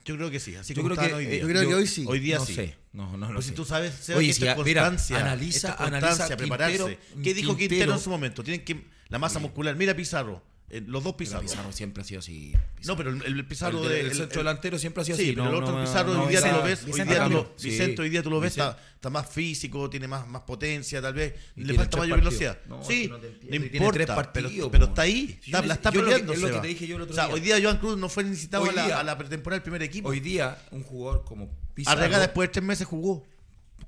[0.04, 1.36] Yo creo que sí, así Yo como creo que- hoy día.
[1.36, 2.06] eh, Yo creo que hoy sí.
[2.08, 2.56] Hoy día no sí.
[2.56, 2.76] sé.
[2.94, 3.52] No, no lo Pues sé.
[3.52, 6.08] si tú sabes, Seba, Oye, que si esto es ya- mira, constancia, analiza- es analiza
[6.08, 6.78] constancia, prepararse.
[6.78, 8.44] Quintero- ¿Qué dijo Quintero, Quintero en su momento?
[8.44, 9.76] Tienen que la masa muscular.
[9.76, 11.42] Mira Pizarro, eh, los dos Pero Pizarro.
[11.44, 12.54] Pizarro siempre ha sido así.
[12.86, 15.18] No, pero el, el Pizarro el, de- el el- centro el- delantero siempre ha sido
[15.18, 15.32] Sí, así.
[15.34, 17.30] pero no- el otro no Pizarro no hoy día lo ves, hoy Vicente día tú
[17.30, 17.54] lo.
[17.56, 17.70] Sí.
[17.70, 18.72] Vicente hoy día tú lo ves, Vicente.
[18.80, 22.40] está, está más físico, tiene más, más potencia, tal vez, Y le falta mayor partidos.
[22.40, 22.84] velocidad.
[22.88, 24.90] Sí, no importa, tres pero, partidos, pero po.
[24.90, 26.34] está ahí, está, la está peleando.
[26.34, 27.34] es lo que te dije yo el otro o sea, día.
[27.36, 30.10] hoy día Joan Cruz no fue necesitado a la, pretemporada del primer equipo.
[30.10, 33.24] Hoy día, un jugador como Pizarro, Arregada después de tres meses jugó.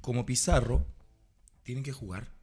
[0.01, 0.85] como Pizarro,
[1.63, 2.36] tienen que jugar.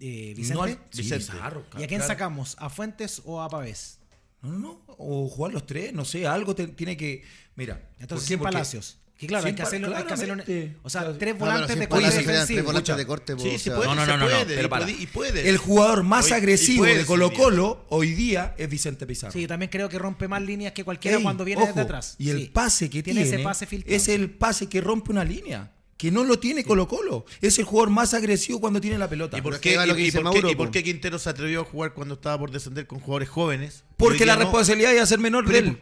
[0.00, 0.62] Eh, No Vicente.
[0.62, 1.32] al- sí, Vicente.
[1.78, 2.06] ¿Y a quién claro.
[2.06, 2.56] sacamos?
[2.58, 3.98] ¿A Fuentes o a Pavés?
[4.42, 4.80] No, no, no.
[4.98, 7.22] O jugar los tres, no sé, algo te- tiene que.
[7.56, 7.90] Mira.
[7.98, 8.98] Entonces, Palacios.
[9.16, 10.42] Que claro, hay que hacerlo, hay que hacerlo.
[10.82, 12.72] O sea, tres No, volantes de corte defensivo.
[12.96, 13.34] de corte.
[13.58, 14.84] Sí, puede, No, no, no, no, puede, pero y para.
[14.86, 15.48] puede- y puede.
[15.48, 19.32] El jugador más agresivo puede, de Colo sí, Colo hoy día es Vicente Pizarro.
[19.32, 21.82] Sí, yo también creo que rompe más líneas que cualquiera Ey, cuando viene ojo, desde
[21.82, 22.16] atrás.
[22.18, 22.46] Y el Sí.
[22.52, 23.96] pase que tiene, ese pase filtrado.
[23.96, 25.72] es el pase que rompe una línea.
[25.96, 27.24] Que no lo tiene Colo Colo.
[27.40, 29.38] Es el jugador más agresivo cuando tiene la pelota.
[29.38, 29.54] ¿Y por,
[29.96, 30.10] y- y
[30.50, 33.84] y qué Quintero se atrevió a jugar cuando estaba por descender con jugadores jóvenes?
[33.94, 34.50] Y Porque la día no?
[34.50, 35.78] responsabilidad iba a ser menor de él.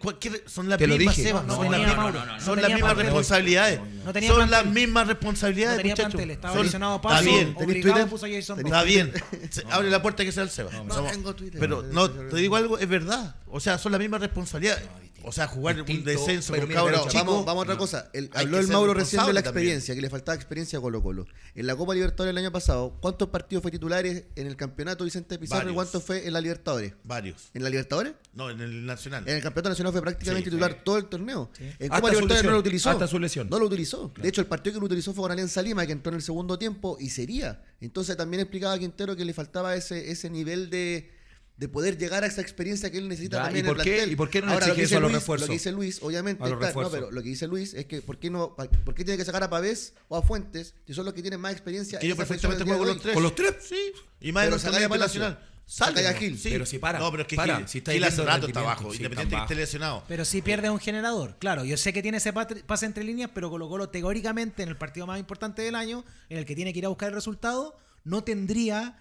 [0.47, 3.81] son las mismas, No, son no las mismas, son las mismas responsabilidades.
[4.27, 8.09] Son las mismas responsabilidades, tenía estaba Son- lesionado Está Paso, bien, ¿Tenés obligado Twitter?
[8.11, 9.01] puso a Jason ¿Tenés Bourne.
[9.01, 9.51] está bien.
[9.51, 10.71] Se- Abre la puerta que sea el Seba.
[10.73, 11.59] No Somos- tengo Twitter.
[11.59, 13.37] Pero no, te digo algo, es verdad.
[13.47, 14.85] O sea, son las mismas responsabilidades.
[15.25, 18.11] O sea, jugar un descenso pero mira, pero vamos, vamos a otra cosa.
[18.13, 19.47] El- habló el Mauro recién de la también.
[19.77, 21.27] experiencia, que le faltaba experiencia a Colo Colo.
[21.55, 25.39] En la Copa Libertadores el año pasado, ¿cuántos partidos fue titulares en el campeonato Vicente
[25.39, 25.75] Pizarro y Varios.
[25.77, 26.95] cuántos fue en la Libertadores?
[27.05, 27.51] Varios.
[27.55, 28.02] ¿En la Libertadores?
[28.35, 29.29] No, en el Nacional.
[29.29, 31.51] En el campeonato nacional fue prácticamente Sí, titular todo el torneo.
[31.59, 32.91] En Hasta Copa su Libertadores lesión, no lo utilizó.
[32.91, 33.49] hasta su lesión.
[33.51, 34.13] No lo utilizó.
[34.21, 36.23] De hecho, el partido que lo utilizó fue con Alianza Lima, que entró en el
[36.23, 37.63] segundo tiempo y sería.
[37.81, 41.11] Entonces también explicaba a Quintero que le faltaba ese, ese nivel de,
[41.57, 43.91] de poder llegar a esa experiencia que él necesita Ya, también ¿y en el qué-
[43.91, 44.13] plantel.
[44.13, 45.49] y por qué no Ahora, lo exige eso dice a los Luis- refuerzos?
[45.49, 47.85] Lo que dice Luis, obviamente, A los está- no, pero lo que dice Luis es
[47.87, 50.95] que ¿por qué, no, ¿por qué tiene que sacar a Pavés o a Fuentes, que
[50.95, 53.15] son los que tienen más experiencia Que en yo perfectamente juego el con los tres.
[53.15, 53.55] ¿Con los tres?
[53.69, 53.93] Sí.
[54.21, 54.85] Y más en Pero a Palacio.
[54.87, 55.49] internacional.
[55.67, 56.19] Saca Sale, a ¿no?
[56.19, 56.39] Gil.
[56.39, 56.51] Sí.
[56.51, 58.61] Pero si para, No, pero es que para, Gil, si está Gil hace rato está
[58.61, 60.05] abajo, sí, independiente que esté lesionado.
[60.09, 61.37] Pero sí pierde un generador.
[61.39, 64.77] Claro, yo sé que tiene ese pase entre líneas, pero Colo Colo teóricamente en el
[64.77, 67.77] partido más importante del año, en el que tiene que ir a buscar el resultado,
[68.05, 68.99] no tendría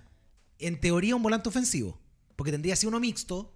[0.60, 2.00] en teoría un volante ofensivo.
[2.36, 3.54] Porque tendría así uno mixto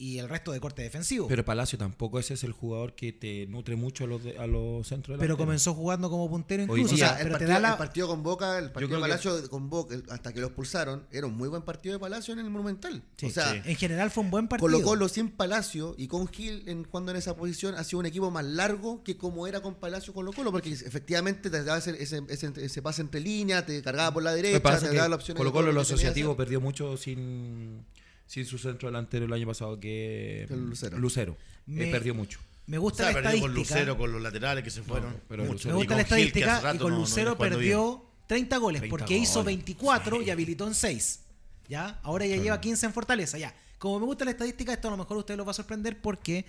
[0.00, 1.26] y el resto de corte defensivo.
[1.26, 4.38] Pero, Pero Palacio tampoco ese es el jugador que te nutre mucho a los, de-
[4.38, 5.36] a los centros delanteros.
[5.36, 6.94] comenzó jugando como puntero incluso.
[6.94, 7.68] O sea, sea, el pero te partido, da la...
[7.72, 11.06] el partido con Boca, el partido de que- Palacio con Boca, hasta que lo expulsaron,
[11.12, 13.02] era un muy buen partido de Palacio en el Monumental.
[13.18, 13.60] Sí, o sea, sí.
[13.64, 14.70] En general fue un buen partido.
[14.70, 18.06] Colo Colo sin Palacio y con Gil en, jugando en esa posición ha sido un
[18.06, 22.02] equipo más largo que como era con Palacio Colo Colo, porque efectivamente te daba ese,
[22.02, 25.36] ese, ese- ese pase entre líneas, te cargaba por la derecha, te daba la opción
[25.36, 27.84] Colo Colo lo asociativo perdió mucho sin,
[28.30, 30.96] sin su centro delantero el año pasado que el Lucero.
[30.98, 31.36] Lucero.
[31.66, 32.38] Me- Eh, perdió mucho.
[32.68, 33.74] Me O gusta sea, la perdió con estadística.
[33.80, 35.16] Lucero, con los laterales que se fueron.
[35.28, 35.68] pero mucho.
[35.68, 38.80] Me gusta la con Gil, estadística y con no- no Lucero jugando perdió 30 goles,
[38.82, 39.46] 30 porque hizo goles.
[39.46, 41.20] 24 y habilitó en 6.
[41.68, 41.98] ¿Ya?
[42.04, 43.52] Ahora ya lleva 15 en Fortaleza, ya.
[43.78, 46.00] Como me gusta la estadística, esto a lo mejor a ustedes los va a sorprender
[46.00, 46.44] porque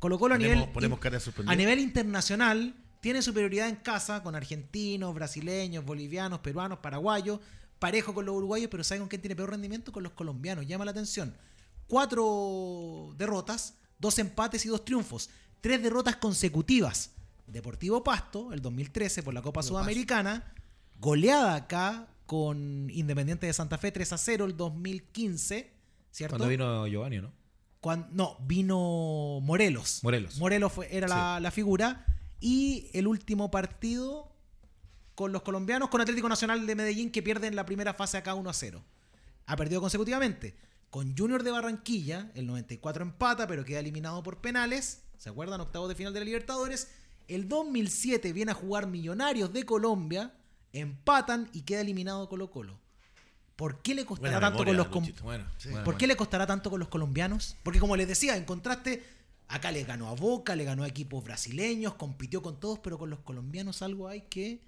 [0.00, 4.20] Colo Colo a Ponemos- nivel, ponemos cara de a nivel internacional tiene superioridad en casa
[4.24, 7.38] con argentinos, brasileños, bolivianos, peruanos, paraguayos,
[7.78, 9.92] parejo con los uruguayos, pero ¿saben con quién tiene peor rendimiento?
[9.92, 10.66] Con los colombianos.
[10.66, 11.34] Llama la atención.
[11.86, 15.30] Cuatro derrotas, dos empates y dos triunfos.
[15.60, 17.10] Tres derrotas consecutivas.
[17.46, 20.52] Deportivo Pasto, el 2013 por la Copa Sudamericana.
[21.00, 25.72] Goleada acá con Independiente de Santa Fe 3 a 0 el 2015.
[26.10, 26.36] ¿Cierto?
[26.36, 27.32] Cuando vino Giovanni, ¿no?
[27.80, 30.00] Cuan- no, vino Morelos.
[30.02, 30.38] Morelos.
[30.38, 32.06] Morelos fue, era la, la figura.
[32.40, 34.33] Y el último partido
[35.14, 38.34] con los colombianos, con Atlético Nacional de Medellín, que pierde en la primera fase acá
[38.34, 38.84] 1 a 0.
[39.46, 40.56] Ha perdido consecutivamente.
[40.90, 45.02] Con Junior de Barranquilla, el 94 empata, pero queda eliminado por penales.
[45.18, 45.60] ¿Se acuerdan?
[45.60, 46.88] Octavos de final de la Libertadores.
[47.26, 50.34] El 2007 viene a jugar Millonarios de Colombia,
[50.72, 52.78] empatan y queda eliminado Colo Colo.
[53.56, 55.22] ¿Por qué le costará Buena tanto memoria, con los.
[55.22, 55.44] Bueno,
[55.84, 57.56] ¿Por qué le costará tanto con los colombianos?
[57.62, 59.04] Porque como les decía, en contraste,
[59.48, 63.10] acá le ganó a Boca, le ganó a equipos brasileños, compitió con todos, pero con
[63.10, 64.60] los colombianos algo hay que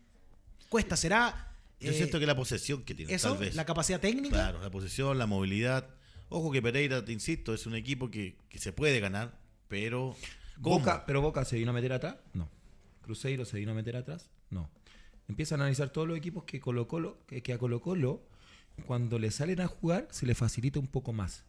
[0.69, 0.97] cuesta.
[0.97, 3.55] ¿Será Yo eh, siento que la posesión que tiene, eso, tal vez.
[3.55, 4.35] la capacidad técnica?
[4.35, 5.89] Claro, la posesión, la movilidad.
[6.29, 9.39] Ojo que Pereira, te insisto, es un equipo que, que se puede ganar,
[9.69, 10.17] pero.
[10.61, 10.79] ¿cómo?
[10.79, 12.49] Boca, pero Boca se vino a meter atrás, no.
[13.03, 14.69] Cruzeiro se vino a meter atrás, no.
[15.29, 18.23] Empieza a analizar todos los equipos que Colo Colo, que, que a Colo Colo,
[18.87, 21.45] cuando le salen a jugar, se le facilita un poco más.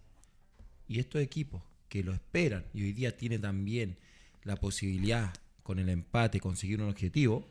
[0.87, 3.97] Y estos equipos que lo esperan y hoy día tiene también
[4.43, 7.45] la posibilidad con el empate conseguir un objetivo,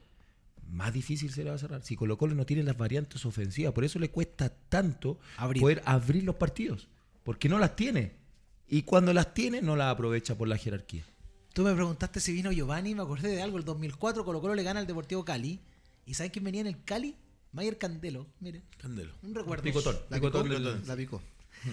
[0.70, 1.82] más difícil se le va a cerrar.
[1.82, 5.60] Si Colo Colo no tiene las variantes ofensivas, por eso le cuesta tanto Abrir.
[5.62, 6.88] poder abrir los partidos,
[7.22, 8.14] porque no las tiene.
[8.68, 11.04] Y cuando las tiene, no las aprovecha por la jerarquía.
[11.52, 13.58] Tú me preguntaste si vino Giovanni, me acordé de algo.
[13.58, 15.60] El 2004 Colo Colo le gana al Deportivo Cali.
[16.04, 17.16] ¿Y saben quién venía en el Cali?
[17.52, 18.26] Mayer Candelo.
[18.40, 19.14] Miren, Candelo.
[19.22, 19.62] un recuerdo.
[19.62, 19.96] Picotón.
[20.10, 21.22] La picó, la picó.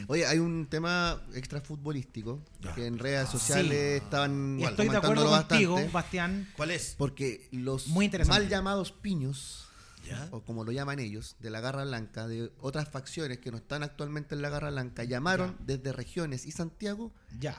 [0.08, 2.74] Oye, hay un tema extra futbolístico Ya.
[2.74, 5.94] que en redes sociales estaban Y estoy de acuerdo contigo, bastante.
[5.94, 6.50] Bastián.
[6.58, 6.96] ¿Cuál es?
[6.98, 9.68] Porque los Muy mal llamados piños,
[10.06, 10.28] Ya.
[10.32, 13.84] o como lo llaman ellos, de la Garra Blanca, de otras facciones que no están
[13.84, 17.12] actualmente en la Garra Blanca, llamaron desde regiones y Santiago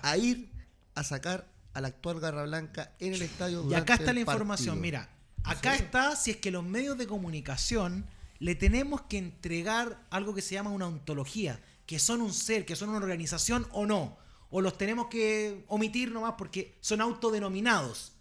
[0.02, 0.50] a ir
[0.94, 3.64] a sacar a la actual Garra Blanca en el estadio.
[3.70, 5.08] Y acá está la información, mira,
[5.44, 8.06] acá está si es que los medios de comunicación
[8.40, 12.76] le tenemos que entregar algo que se llama una ontología, que son un ser, que
[12.76, 14.16] son una organización o no,
[14.50, 18.12] o los tenemos que omitir nomás porque son autodenominados.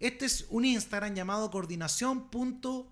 [0.00, 2.86] Este es un Instagram llamado coordinación punto,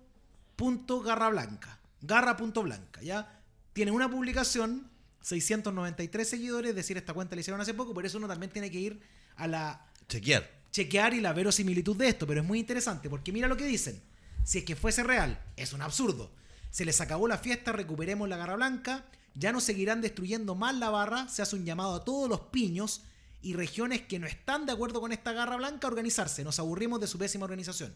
[0.55, 3.41] punto garra blanca, garra punto blanca, ¿ya?
[3.73, 4.89] Tiene una publicación,
[5.21, 8.71] 693 seguidores, es decir, esta cuenta la hicieron hace poco, por eso uno también tiene
[8.71, 9.01] que ir
[9.35, 10.49] a la Chequear.
[10.71, 14.01] chequear y la verosimilitud de esto, pero es muy interesante porque mira lo que dicen.
[14.43, 16.31] Si es que fuese real, es un absurdo.
[16.71, 19.05] Se les acabó la fiesta, recuperemos la garra blanca,
[19.37, 23.01] ya no seguirán destruyendo más la barra, se hace un llamado a todos los piños
[23.41, 26.43] y regiones que no están de acuerdo con esta garra blanca a organizarse.
[26.43, 27.93] Nos aburrimos de su pésima organización.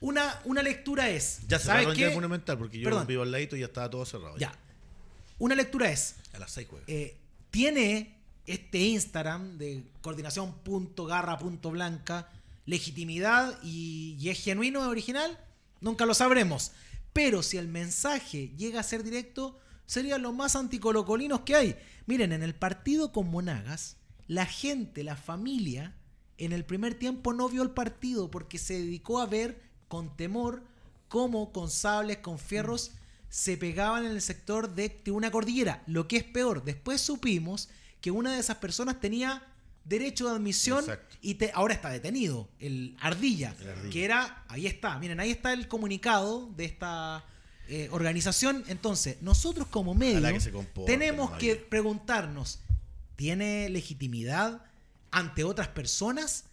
[0.00, 1.40] Una, una lectura es.
[1.48, 4.06] Ya ¿sabes cerraron ya el Monumental porque yo vivo al ladito y ya estaba todo
[4.06, 4.38] cerrado.
[4.38, 4.54] Ya.
[5.38, 6.14] Una lectura es.
[6.32, 6.84] A las 6 juega.
[6.86, 7.16] Eh,
[7.50, 8.14] tiene
[8.46, 12.28] este Instagram de coordinación.garra.blanca
[12.64, 15.36] legitimidad y, y es genuino, es original,
[15.80, 16.70] nunca lo sabremos.
[17.12, 19.58] Pero si el mensaje llega a ser directo,
[19.88, 21.76] serían los más anticolocolinos que hay.
[22.06, 25.96] Miren, en el partido con Monagas, la gente, la familia,
[26.36, 30.62] en el primer tiempo no vio el partido porque se dedicó a ver con temor
[31.08, 32.92] cómo con sables, con fierros,
[33.30, 35.82] se pegaban en el sector de Tribuna Cordillera.
[35.86, 37.70] Lo que es peor, después supimos
[38.02, 39.42] que una de esas personas tenía
[39.84, 41.16] derecho de admisión Exacto.
[41.22, 43.90] y te- ahora está detenido, el Ardilla, El Ardilla.
[43.90, 47.24] que era, ahí está, miren, ahí está el comunicado de esta
[47.68, 48.64] eh, organización.
[48.68, 50.50] Entonces, nosotros como medio que
[50.86, 52.60] tenemos que preguntarnos,
[53.16, 54.62] ¿tiene legitimidad
[55.10, 56.44] ante otras personas?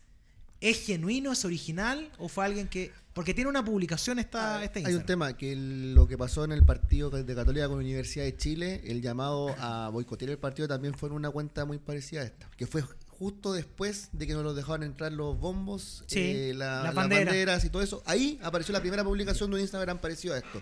[0.62, 2.92] ¿Es genuino, es original o fue alguien que...
[3.14, 6.52] Porque tiene una publicación esta, este Hay un tema que el- lo que pasó en
[6.52, 10.68] el partido de Católica con la Universidad de Chile, el llamado a boicotear el partido
[10.68, 14.34] también fue en una cuenta muy parecida a esta, que fue justo después de que
[14.34, 18.04] nos los dejaban entrar los bombos, Sí, eh, la- las banderas y todo eso.
[18.06, 20.62] Ahí apareció la primera publicación de un Instagram parecido a esto.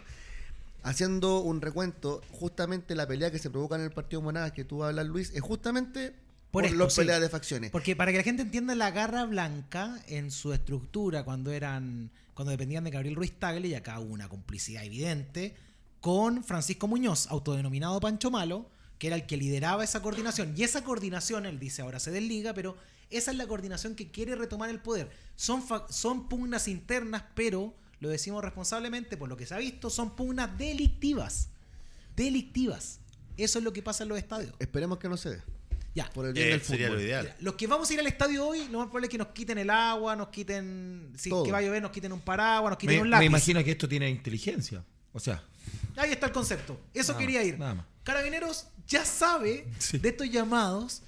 [0.83, 4.83] Haciendo un recuento, justamente la pelea que se provoca en el partido Monagas que tú
[4.83, 6.13] hablas, Luis, es justamente
[6.51, 7.01] Por por, las sí.
[7.01, 7.71] peleas de facciones.
[7.71, 12.51] Porque para que la gente entienda la garra blanca en su estructura cuando eran cuando
[12.51, 15.55] dependían de Gabriel Ruiz Tagle y acá hubo una complicidad evidente
[16.01, 20.53] con Francisco Muñoz, autodenominado Pancho Malo, que era el que lideraba esa coordinación.
[20.57, 22.75] Y esa coordinación, él dice ahora se desliga, pero
[23.09, 25.09] esa es la coordinación que quiere retomar el poder.
[25.35, 27.73] Son, son pugnas internas, pero
[28.03, 31.49] lo decimos responsablemente, por lo que se ha visto, son pugnas delictivas.
[32.15, 32.99] Delictivas.
[33.37, 34.53] Eso es lo que pasa en los estadios.
[34.59, 35.41] Esperemos que no se dé.
[35.95, 36.09] Ya.
[36.11, 36.99] Por el bien Eh, del sería fútbol.
[36.99, 37.35] lo ideal.
[37.39, 39.57] Los que vamos a ir al estadio hoy, lo más probable es que nos quiten
[39.57, 41.11] el agua, nos quiten.
[41.17, 43.11] Si es que va a llover, nos quiten un paraguas, nos quiten Me, un me
[43.11, 43.25] lápiz.
[43.25, 44.83] imagino que esto tiene inteligencia.
[45.13, 45.43] O sea,
[45.95, 46.79] Ahí está el concepto.
[46.93, 47.59] Eso Nada quería más, ir.
[47.59, 47.85] nada más.
[48.03, 49.97] Carabineros ya sabe Sí.
[49.99, 51.03] de estos llamados.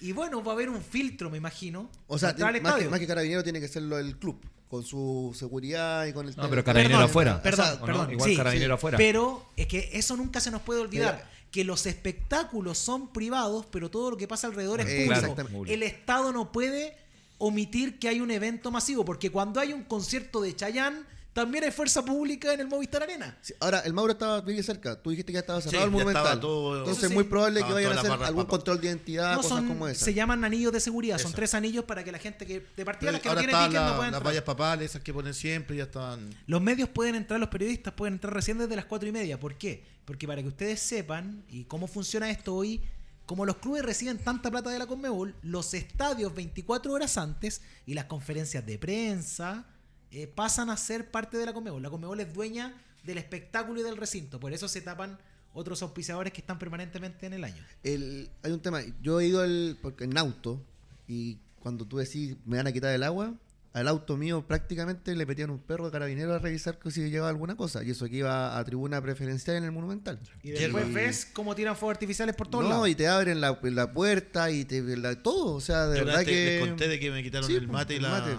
[0.00, 1.90] Y bueno, va a haber un filtro, me imagino.
[2.06, 2.88] O sea, más, que, estadio.
[2.90, 6.48] más que carabinero tiene que serlo el club, con su seguridad y con el No,
[6.50, 7.42] pero Carabinero Perdón, afuera.
[7.42, 7.86] Perdón, O sea, ¿o no?
[7.86, 8.12] perdón.
[8.12, 8.78] Igual sí, Carabinero sí.
[8.78, 8.98] afuera.
[8.98, 11.28] Pero es que eso nunca se nos puede olvidar.
[11.50, 15.64] Que los espectáculos son privados, pero todo lo que pasa alrededor es público.
[15.66, 16.94] El Estado no puede
[17.38, 20.98] omitir que hay un evento masivo, porque cuando hay un concierto de Chayanne,
[21.38, 23.36] también hay fuerza pública en el Movistar Arena.
[23.40, 25.00] Sí, Ahora, el Mauro estaba bien cerca.
[25.00, 26.40] Tú dijiste que ya estaba cerrado Sí, el monumental.
[26.40, 27.14] todo- Entonces es sí.
[27.14, 30.04] muy probable que vayan a hacer algún control de identidad, No cosas son, como esa.
[30.04, 33.12] se llaman anillos de seguridad, son tres anillos para que la gente que de partida
[33.12, 35.76] las que no estaban ticket no la- puedan las vallas papales, esas que ponen siempre,
[35.76, 36.28] ya estaban.
[36.46, 39.38] Los medios pueden entrar, los periodistas pueden entrar recién desde las cuatro y media.
[39.38, 39.84] ¿Por qué?
[40.04, 42.82] Porque para que ustedes sepan y cómo funciona esto hoy,
[43.26, 47.94] como los clubes reciben tanta plata de la Conmebol, los estadios 24 horas antes y
[47.94, 49.66] las conferencias de prensa
[50.10, 51.82] eh, pasan a ser parte de la Conmebol.
[51.82, 54.38] La Conmebol es dueña del espectáculo y del recinto.
[54.40, 55.18] Por eso se tapan
[55.54, 57.62] otros auspiciadores que están permanentemente en el año.
[57.82, 58.80] El- hay un tema.
[59.02, 60.62] Yo he ido al, porque en auto
[61.06, 63.34] y cuando tú decís me van a quitar el agua,
[63.72, 67.28] al auto mío prácticamente le metían un perro de carabinero a revisar que si llevaba
[67.30, 67.82] alguna cosa.
[67.84, 70.18] Y eso que iba a tribuna preferencial en el Monumental.
[70.42, 72.88] Y después Y- ves cómo tiran fuegos artificiales por todos No, lados.
[72.88, 75.54] y te abren la, la puerta y te la- todo.
[75.54, 76.44] O sea, de verdad te- que.
[76.60, 78.10] les conté de que me quitaron Sí, el mate y el la.
[78.10, 78.38] mate.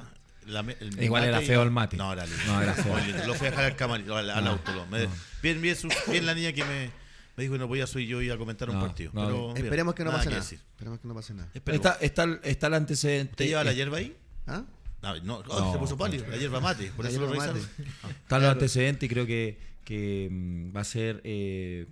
[0.49, 1.97] La el Igual era feo el mate.
[1.97, 2.43] No, era lindo.
[2.47, 2.95] No, era feo.
[3.27, 4.85] Lo fui a dejar al camarín, al, al auto.
[4.87, 5.07] me-
[5.43, 6.91] bien, bien, su- bien la niña que me,
[7.37, 9.11] me dijo que no podía soy yo y a comentar un No, partido.
[9.13, 10.41] no, pero, bien, Esperemos que no pase nada.
[10.41, 11.49] Esperemos que no pase nada.
[11.53, 13.35] Está, está, el- está el antecedente.
[13.35, 14.15] ¿Te lleva la eh, hierba ahí?
[14.47, 14.63] ¿Ah?
[15.01, 16.25] No, no, No, se puso pálido.
[16.27, 16.91] La hierba mate.
[16.95, 17.61] Por eso lo revisaron.
[17.61, 17.83] mate.
[18.23, 21.87] Están los antecedentes y creo que, que, mm, va a ser eh,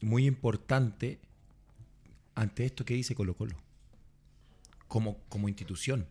[0.00, 1.20] muy importante
[2.34, 3.56] ante esto que dice Colo Colo.
[4.88, 6.06] Como, como institución.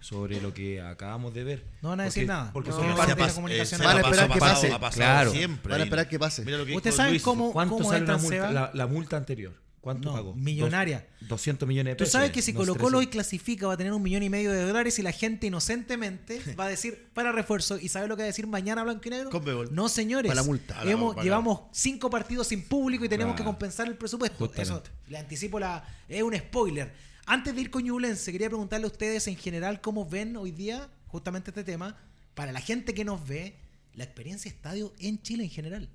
[0.00, 1.64] Sobre lo que acabamos de ver.
[1.82, 2.52] No van a decir Porque- nada.
[2.52, 4.38] Porque No, son no, Se ha de parte- la comunicación eh, Van a esperar que
[4.38, 4.72] pase.
[4.72, 5.30] Ha pasado Claro.
[5.32, 5.72] siempre.
[5.72, 6.44] Van a esperar que pase.
[6.44, 7.22] Mira lo que ¿Ustedes saben Luis.
[7.22, 9.54] cómo, ¿Cuánto cómo sale una entran, multa- la, la multa anterior?
[9.80, 10.34] ¿Cuánto No, pagó?
[10.34, 11.06] millonaria.
[11.20, 12.12] Dos- 200 millones de Tú pesos.
[12.12, 13.12] sabes que si Colo Colo hoy 300.
[13.12, 16.64] clasifica va a tener un millón y medio de dólares y la gente inocentemente va
[16.66, 19.30] a decir para refuerzo y ¿sabe lo que va a decir mañana blanco y negro?
[19.30, 19.68] Conmebol.
[19.74, 20.28] No, señores.
[20.28, 20.74] Para la multa.
[20.74, 23.44] Para la- Hemos- para- llevamos cinco partidos sin público y tenemos Claro.
[23.44, 24.44] que compensar el presupuesto.
[24.46, 24.90] Eso Justamente.
[25.08, 26.92] le anticipo la es un spoiler.
[27.30, 30.88] Antes de ir con Ñublense, quería preguntarle a ustedes en general cómo ven hoy día
[31.08, 31.94] justamente este tema
[32.34, 33.54] para la gente que nos ve
[33.92, 35.90] la experiencia estadio en Chile en general.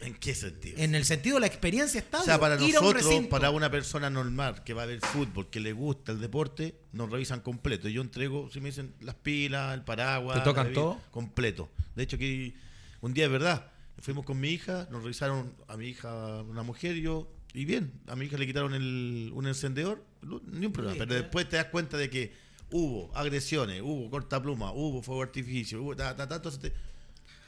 [0.00, 0.78] ¿En qué sentido?
[0.78, 2.22] En el sentido de la experiencia estadio.
[2.22, 5.00] O sea, para ir a un nosotros, para una persona normal que va a ver
[5.00, 7.86] fútbol, que le gusta el deporte, nos revisan completo.
[7.90, 10.38] Yo entrego, si me dicen las pilas, el paraguas.
[10.38, 11.00] ¿Te tocan bebida, todo?
[11.10, 11.68] Completo.
[11.94, 12.54] De hecho, que
[13.02, 13.70] un día es verdad.
[13.98, 17.92] Fuimos con mi hija, nos revisaron a mi hija, una mujer y yo, y bien,
[18.06, 20.04] a mi hija le quitaron el, un encendedor,
[20.46, 20.96] ni un problema.
[20.98, 21.16] Pero ya.
[21.22, 22.32] después te das cuenta de que
[22.70, 26.72] hubo agresiones, hubo cortapluma, hubo fuego artificio, hubo ta, ta, ta, entonces te-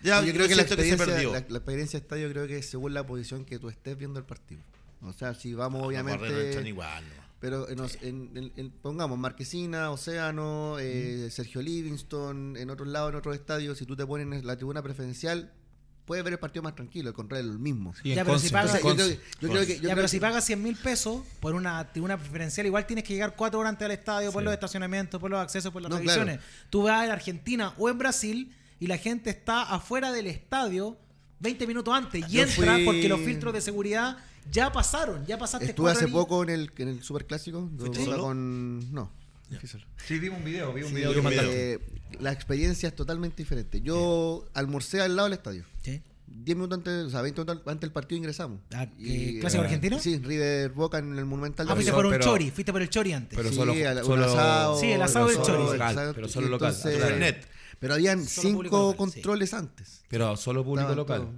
[0.03, 1.33] ya, yo creo que la experiencia, perdió.
[1.33, 4.63] la, la experiencia estadio creo que según la posición que tú estés viendo el partido.
[5.03, 6.69] O sea, si vamos Ah, obviamente...
[6.69, 7.21] Igual, ¿no?
[7.41, 13.11] Pero en, os- en- en- en- pongamos Marquesina, Océano, eh, Sergio Livingston, en otros lados,
[13.11, 15.51] en otros estadios, si tú te pones en la tribuna preferencial,
[16.11, 17.95] puedes ver el partido más tranquilo, al contrario, el mismo.
[18.03, 18.81] Sí, Ya, pero si pagas-
[20.11, 23.71] si pagas 100 mil pesos por una tribuna preferencial, igual tienes que llegar cuatro horas
[23.71, 26.39] antes al estadio, por los estacionamientos, por los accesos, por las No, revisiones.
[26.39, 26.51] claro.
[26.69, 30.97] Tú vas en Argentina o en Brasil y la gente está afuera del estadio
[31.39, 34.17] 20 minutos antes y Yo entra fui- porque los filtros de seguridad
[34.51, 37.71] ya pasaron, ya pasaste Estuve hace poco en el, en el Superclásico.
[38.19, 38.93] Con...
[38.93, 39.13] No.
[40.07, 41.51] Sí, vimos un video, vi un Sí, video que mandaron.
[41.55, 41.79] eh,
[42.21, 43.81] la experiencia es totalmente diferente.
[43.81, 45.65] Yo almorcé al lado del estadio.
[45.83, 46.03] Sí.
[46.27, 48.61] 10 minutos antes, o sea, 20 minutos antes del partido ingresamos.
[48.73, 49.99] Ah, ¿qué, clásico eh, argentino?
[49.99, 51.67] Sí, River Boca en el Monumental.
[51.69, 51.97] Ah, de fuiste River.
[51.97, 53.37] por un pero- chori, fuiste por el chori antes.
[53.37, 55.73] Pero Sí, solo, un solo asado, Sí, el asado del chorizo.
[55.73, 56.13] local, exacto.
[56.15, 56.75] pero solo Y local.
[56.85, 57.37] entonces-.
[57.81, 58.97] Pero habían Solo cinco local, sí.
[58.99, 60.03] controles antes.
[60.09, 61.29] Pero solo público local.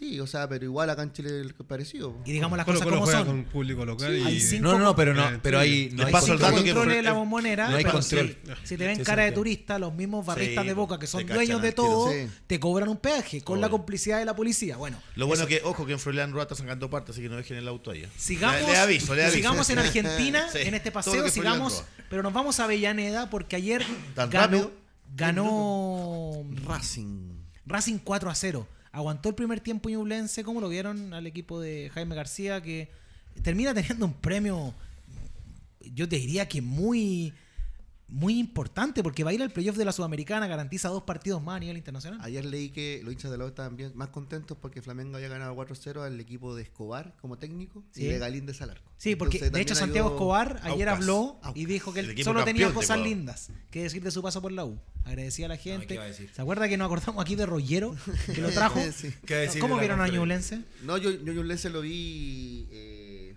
[0.00, 2.16] Sí, o sea, pero igual acá en Chile es parecido.
[2.24, 3.42] Y digamos las Colo cosas Colo como juega son.
[3.42, 5.62] con público local Sí, hay y cinco- No, no, no, pero no, Eh, pero sí.
[5.68, 7.68] ahí no Les hay paso el Cinco dato que controles de la bombonera.
[7.68, 8.36] no hay pero control.
[8.62, 9.34] Si, si te ven Sí, cara de sí.
[9.34, 11.84] turista, los mismos barristas Sí, de boca que son cachan dueños de al tiro.
[11.86, 12.28] todo, Sí.
[12.46, 13.60] te cobran un peaje con Obvio.
[13.66, 14.78] la complicidad de la policía.
[14.78, 17.28] Bueno, Lo bueno eso- que, ojo, que en Froilán Roa está sacando parte, así que
[17.28, 18.08] no dejen el auto allá.
[18.16, 19.36] Sigamos, Le, le aviso, le aviso.
[19.36, 21.94] sigamos en Argentina, Sí, en este todo paseo, lo que fue sigamos, Leandro.
[22.08, 23.84] pero nos vamos a Avellaneda porque ayer
[24.14, 24.72] ¿Tan ganó, rápido?
[25.14, 27.28] ganó Racing.
[27.66, 28.66] Racing 4 a 0.
[28.92, 32.88] Aguantó el primer tiempo Ñublense, como lo vieron al equipo de Jaime García, que
[33.42, 34.74] termina teniendo un premio,
[35.80, 37.32] yo te diría que muy
[38.10, 41.56] muy importante porque va a ir al playoff de la Sudamericana, garantiza dos partidos más
[41.56, 42.18] a nivel internacional.
[42.22, 45.28] Ayer leí que los hinchas de la U estaban bien, más contentos porque Flamengo había
[45.28, 48.02] ganado 4-0 al equipo de Escobar como técnico Sí.
[48.02, 48.90] y de Galín de Salarco.
[48.98, 51.02] Sí, porque Entonces, de hecho Santiago Escobar ayer Aucas.
[51.06, 54.42] habló y dijo que él solo tenía de cosas lindas que decir de su paso
[54.42, 54.78] por la U.
[55.04, 55.86] Agradecía a la gente.
[55.86, 56.30] ¿qué iba a decir?
[56.34, 57.96] ¿Se acuerda que nos acordamos aquí de Rollero
[58.26, 58.80] que lo trajo?
[58.92, 59.14] Sí.
[59.24, 60.08] ¿Qué decir ¿Cómo vieron a?
[60.08, 60.62] Ñublense?
[60.82, 62.66] No, yo, yo Ñublense lo vi.
[62.70, 63.34] eh,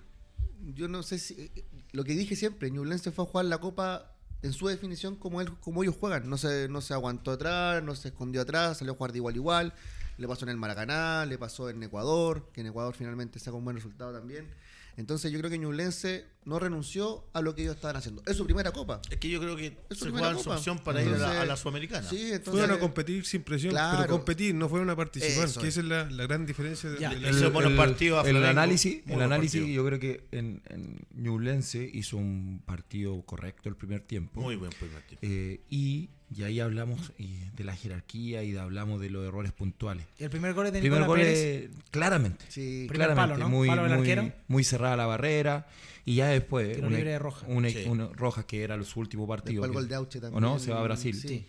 [0.76, 1.36] yo no sé si.
[1.36, 4.12] eh, Lo que dije siempre, Ñublense fue a jugar la copa
[4.43, 6.29] en su definición como él, como ellos juegan.
[6.29, 9.35] No se, no se aguantó atrás, no se escondió atrás, salió a jugar de igual
[9.35, 9.73] igual.
[10.17, 13.63] Le pasó en el Maracaná, le pasó en Ecuador, que en Ecuador finalmente saca un
[13.63, 14.47] buen resultado también.
[14.95, 18.21] Entonces yo creo que Ñublense no renunció a lo que ellos estaban haciendo.
[18.27, 19.01] Es su primera copa.
[19.09, 20.57] Es que yo creo que Es su se primera juegan su copa.
[20.57, 22.09] opción para ir a la, Entonces, a la Sudamericana.
[22.09, 22.51] Sí, entonces.
[22.51, 23.97] Fueron a competir sin presión, Claro.
[24.01, 25.73] pero competir, no fueron a participar, Eso que es.
[25.77, 26.89] esa es la, la gran diferencia.
[26.99, 27.09] Ya.
[27.09, 29.75] de la- Hizo buenos partidos el Flamengo, análisis, muy el análisis partidos.
[29.75, 34.41] yo creo que en, en Ñublense hizo un partido correcto el primer tiempo.
[34.41, 35.19] Muy buen primer tiempo.
[35.25, 39.51] Eh, y, y ahí hablamos eh, de la jerarquía y de- hablamos de los errores
[39.51, 40.05] puntuales.
[40.19, 41.38] Y el primer gol es de primer gol Pérez.
[41.38, 42.45] es- claramente.
[42.49, 43.49] Sí, claramente, palo, ¿no?
[43.49, 44.31] muy, Palo del muy, arquero.
[44.47, 45.67] muy cerrada la barrera.
[46.05, 47.45] Y ya después, una- libre de Roja.
[47.47, 47.86] una- Sí.
[47.88, 49.63] una- Roja que era los últimos partidos.
[49.63, 50.41] Después el gol de Auche ¿O también.
[50.41, 50.59] no?
[50.59, 51.15] Se va a Brasil.
[51.15, 51.45] Sí.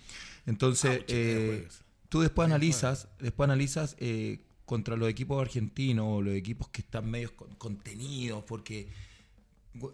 [0.47, 1.69] Entonces, Auche, eh,
[2.09, 7.11] tú después analizas, después analizas eh, contra los equipos argentinos o los equipos que están
[7.11, 8.89] medio con- contenidos, porque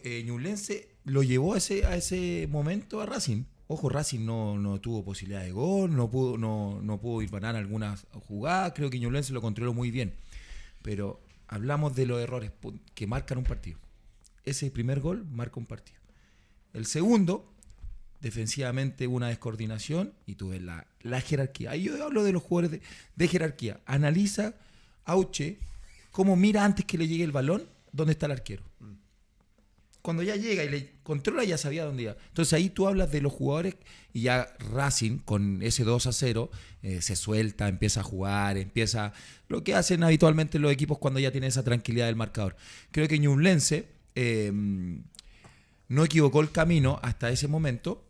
[0.05, 3.45] eh, Ñublense lo llevó a ese, a ese momento a Racing.
[3.73, 8.05] Ojo, Racing no, no tuvo posibilidad de gol, no pudo, no, no pudo ir algunas
[8.27, 10.17] jugadas, creo que Ñublense lo controló muy bien.
[10.83, 12.51] Pero hablamos de los errores
[12.97, 13.79] que marcan un partido.
[14.45, 16.01] Ese primer gol marca un partido.
[16.73, 17.49] El segundo,
[18.21, 21.71] defensivamente una descoordinación y tú ves la, la jerarquía.
[21.71, 22.83] Ahí yo hablo de los jugadores de,
[23.15, 23.79] de jerarquía.
[23.87, 24.55] Analiza
[25.05, 25.61] Auche
[26.11, 28.65] cómo mira antes que le llegue el balón dónde está el arquero.
[30.03, 32.17] Cuando ya llega y le controla ya sabía dónde iba.
[32.29, 33.75] Entonces ahí tú hablas de los jugadores
[34.15, 36.51] y ya Racing con ese 2 a 0
[36.83, 39.13] eh, se suelta, empieza a jugar, empieza
[39.49, 42.57] lo que hacen habitualmente los equipos cuando ya tienen esa tranquilidad del marcador.
[42.93, 44.51] Creo que Ñublense eh,
[45.89, 48.05] no equivocó el camino hasta ese momento.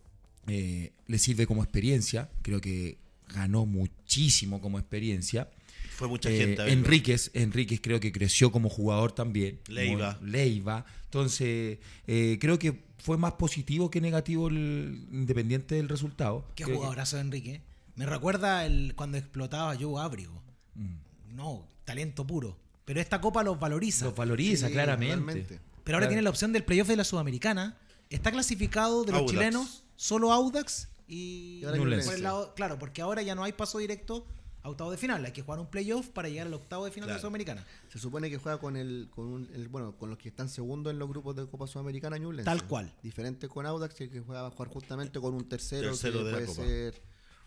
[0.46, 2.28] eh, le sirve como experiencia.
[2.42, 2.98] Creo que
[3.34, 5.48] ganó muchísimo como experiencia.
[5.96, 6.72] Fue mucha Eh, gente verlo.
[6.72, 9.60] Enríquez, Enríquez creo que creció como jugador también.
[9.68, 10.18] Leiva.
[10.22, 10.86] Leiva.
[11.10, 16.46] Entonces, eh, creo que fue más positivo que negativo el, independiente del resultado.
[16.54, 17.62] Qué Creo que- jugadorazo Enrique.
[17.96, 20.40] Me recuerda el, cuando explotaba Joe Abrigo.
[20.76, 21.34] Mm.
[21.34, 22.56] No, talento puro.
[22.84, 24.04] Pero esta copa los valoriza.
[24.04, 25.44] Los valoriza, Sí, claramente.
[25.82, 26.08] Pero ahora Claro.
[26.08, 27.76] tiene la opción del playoff de la Sudamericana.
[28.08, 29.32] Está clasificado de los Audax.
[29.32, 32.06] chilenos solo Audax y, Y ahora Ñublense.
[32.06, 34.26] por el lado- claro, porque ahora ya no hay paso directo
[34.62, 35.24] a octavo de final.
[35.24, 37.20] Hay que jugar un playoff para llegar al octavo de final de la Claro.
[37.22, 37.66] Sudamericana.
[37.88, 40.92] Se supone que juega con el, con un- el- bueno, con los que están segundos
[40.92, 42.44] en los grupos de Copa Sudamericana Ñublense.
[42.44, 42.92] Tal cual.
[43.02, 46.46] Diferente con Audax, que juega a jugar justamente con un tercero, Tercero que de puede
[46.48, 47.02] ser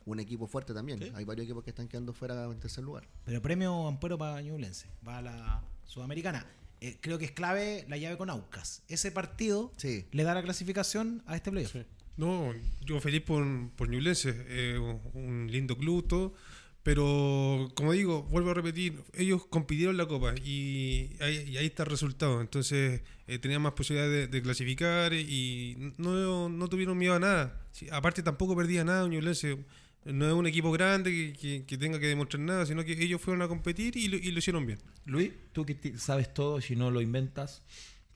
[0.06, 1.00] un equipo fuerte también.
[1.00, 1.12] Sí.
[1.16, 3.08] Hay varios equipos que están quedando fuera en tercer lugar.
[3.24, 4.88] Pero premio Ampuero para Ñublense.
[5.08, 6.46] Va a la Sudamericana.
[6.82, 8.84] Eh, creo que es clave la llave con Aucas.
[8.90, 10.06] Ese partido Sí.
[10.12, 11.76] le da la clasificación a este playoff.
[12.18, 14.78] No, yo feliz por, por Ñublense, eh,
[15.14, 16.34] un lindo club, todo.
[16.84, 21.84] Pero, como digo, vuelvo a repetir, ellos compitieron la Copa y ahí, y ahí está
[21.84, 22.42] el resultado.
[22.42, 27.62] Entonces, eh, tenían más posibilidades de, de clasificar y no, no tuvieron miedo a nada.
[27.72, 29.58] Sí, aparte, tampoco perdía nada Ñublense.
[30.04, 33.22] No es un equipo grande que, que- que tenga que demostrar nada, sino que ellos
[33.22, 34.80] fueron a competir y lo, y lo hicieron bien.
[35.06, 37.62] Luis, tú que sabes todo, si no lo inventas,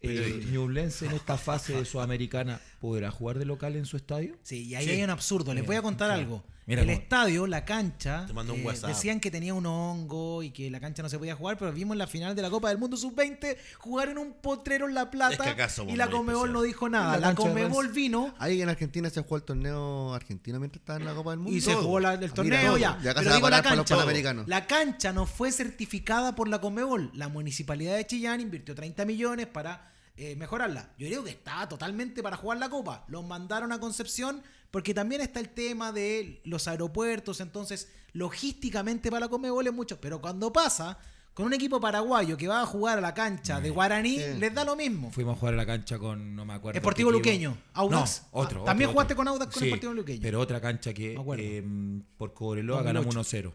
[0.01, 0.43] eh.
[0.51, 4.35] Ñublense en esta fase de Sudamericana podrá jugar de local en su estadio.
[4.43, 4.91] Sí, y ahí Sí.
[4.91, 5.53] hay un absurdo.
[5.53, 6.21] Les voy a contar claro.
[6.21, 6.43] algo.
[6.67, 8.89] Mira el estadio, la cancha, Te mando un eh, WhatsApp.
[8.89, 11.93] decían que tenía un hongo y que la cancha no se podía jugar, pero vimos
[11.95, 15.03] en la final de la Copa del Mundo Sub-20 jugar en un potrero en La
[15.03, 16.51] Es Plata que somos y la especiales.
[16.51, 17.17] no dijo nada.
[17.17, 17.93] La La, Racing.
[17.93, 21.39] vino Ahí en Argentina se jugó el torneo argentino mientras estaba en la Copa del
[21.39, 21.57] Mundo.
[21.57, 22.77] y se jugó la- el Mira, torneo todo.
[22.77, 22.99] ya.
[23.01, 23.95] Y acá Pero se va a digo la parar para los cancha.
[23.95, 24.47] panamericanos.
[24.49, 27.11] La cancha no fue certificada por la Conmebol.
[27.13, 30.89] La municipalidad de Chillán invirtió 30 millones para eh, mejorarla.
[30.97, 33.05] Yo creo que estaba totalmente para jugar la Copa.
[33.07, 34.41] Los mandaron a Concepción
[34.71, 37.39] porque también está el tema de los aeropuertos.
[37.41, 39.99] Entonces, logísticamente para la Conmebol es mucho.
[40.01, 40.97] Pero cuando pasa
[41.33, 44.39] con un equipo paraguayo que va a jugar a la cancha de Guaraní, Sí.
[44.39, 45.11] les da lo mismo.
[45.11, 46.77] Fuimos a jugar a la cancha con, no me acuerdo.
[46.77, 47.11] Esportivo.
[47.11, 48.23] Luqueño, Audax.
[48.33, 48.61] No, otro.
[48.63, 49.17] Ah, ¿también otro, jugaste otro.
[49.17, 50.21] con Audax con Sí, Esportivo Luqueño?
[50.23, 53.49] Pero otra cancha que eh, por Cobreloa ganamos 2008.
[53.49, 53.53] 1-0.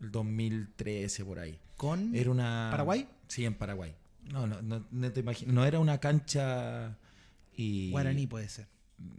[0.00, 1.58] El 2013 por ahí.
[1.76, 3.08] ¿Con Era una Paraguay?
[3.28, 3.94] Sí, en Paraguay.
[4.24, 5.52] No, no, no, no te imagino.
[5.52, 6.98] No era una cancha
[7.56, 8.66] y Guaraní puede ser.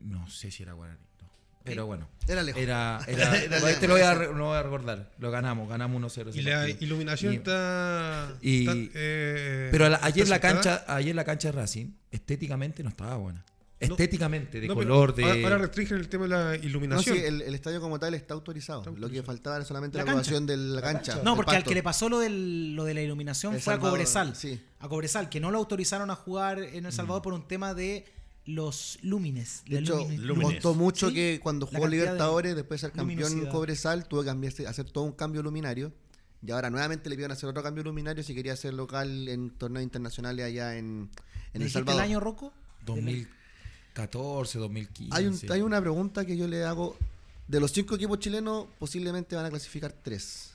[0.01, 0.99] No sé si era Guaraní.
[1.63, 1.69] No.
[1.71, 2.07] Pero bueno.
[2.27, 2.61] Era lejos.
[2.61, 3.87] Era, era, Era ahí te lejos.
[3.87, 5.11] lo voy a, re- lo voy a recordar.
[5.19, 6.29] Lo ganamos, ganamos 1-0.
[6.29, 6.77] ese Y la partido.
[6.81, 8.33] iluminación Y- está.
[8.41, 12.83] y- está, eh, Pero la- está ayer la cancha, ayer la cancha de Racing, estéticamente
[12.83, 13.43] no estaba buena.
[13.79, 15.43] estéticamente, de No, color, de...
[15.43, 17.17] Ahora, restringen el tema de la No, iluminación.
[17.17, 18.79] sí, el, el estadio como tal está autorizado.
[18.79, 21.19] Está Lo que faltaba era solamente La la, aprobación de la La cancha.
[21.21, 23.89] No, porque al que le pasó lo, del, lo de la iluminación El fue Salvador,
[23.89, 24.35] a Cobresal.
[24.37, 24.61] sí.
[24.79, 26.95] A Cobresal, que no lo autorizaron a jugar en El Mm.
[26.95, 28.05] Salvador por un tema de
[28.45, 29.63] los lúmines.
[29.67, 30.53] De hecho, Lúmenes.
[30.55, 33.51] costó mucho Sí, que cuando jugó de Libertadores, después de ser campeón luminosidad.
[33.51, 35.93] Cobresal, tuvo que cambiarse, hacer todo un cambio luminario.
[36.45, 39.83] Y ahora nuevamente le pidieron hacer otro cambio luminario si quería ser local en torneos
[39.83, 41.09] internacionales allá en,
[41.53, 42.01] en ¿Me El Salvador.
[42.03, 42.51] el año, Rocco?
[42.85, 45.15] 2014, 2015.
[45.15, 46.97] Hay, un- hay una pregunta que yo le hago.
[47.47, 50.52] De los cinco equipos chilenos, posiblemente van a clasificar tres.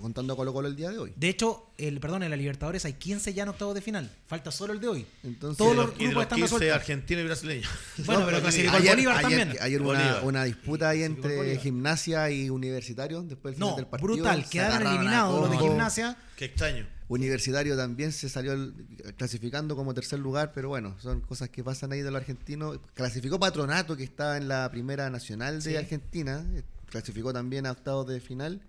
[0.00, 1.12] Contando a Colo Colo el día de hoy.
[1.16, 4.10] De hecho, el, perdón, en la Libertadores hay 15 ya en octavos de final.
[4.26, 5.06] Falta solo el de hoy.
[5.22, 6.76] Entonces, Todos los los, y de grupos los están 15 resueltos.
[6.80, 7.70] argentinos y brasileños.
[8.04, 9.62] Bueno, No, pero clasificó el ayer, Bolívar ayer- también.
[9.62, 10.24] ayer una, Bolívar.
[10.24, 14.12] una disputa ahí entre gimnasia y universitario después del final No, del partido.
[14.14, 14.48] brutal.
[14.48, 16.16] Quedaron eliminados los de gimnasia.
[16.36, 16.86] Qué extraño.
[17.08, 18.74] Universitario también se salió el-
[19.16, 22.78] clasificando como tercer lugar, pero bueno, son cosas que pasan ahí de los argentinos.
[22.94, 25.76] Clasificó Patronato, que está en la primera nacional de Sí.
[25.76, 26.44] Argentina,
[26.90, 28.60] clasificó también a octavos de final.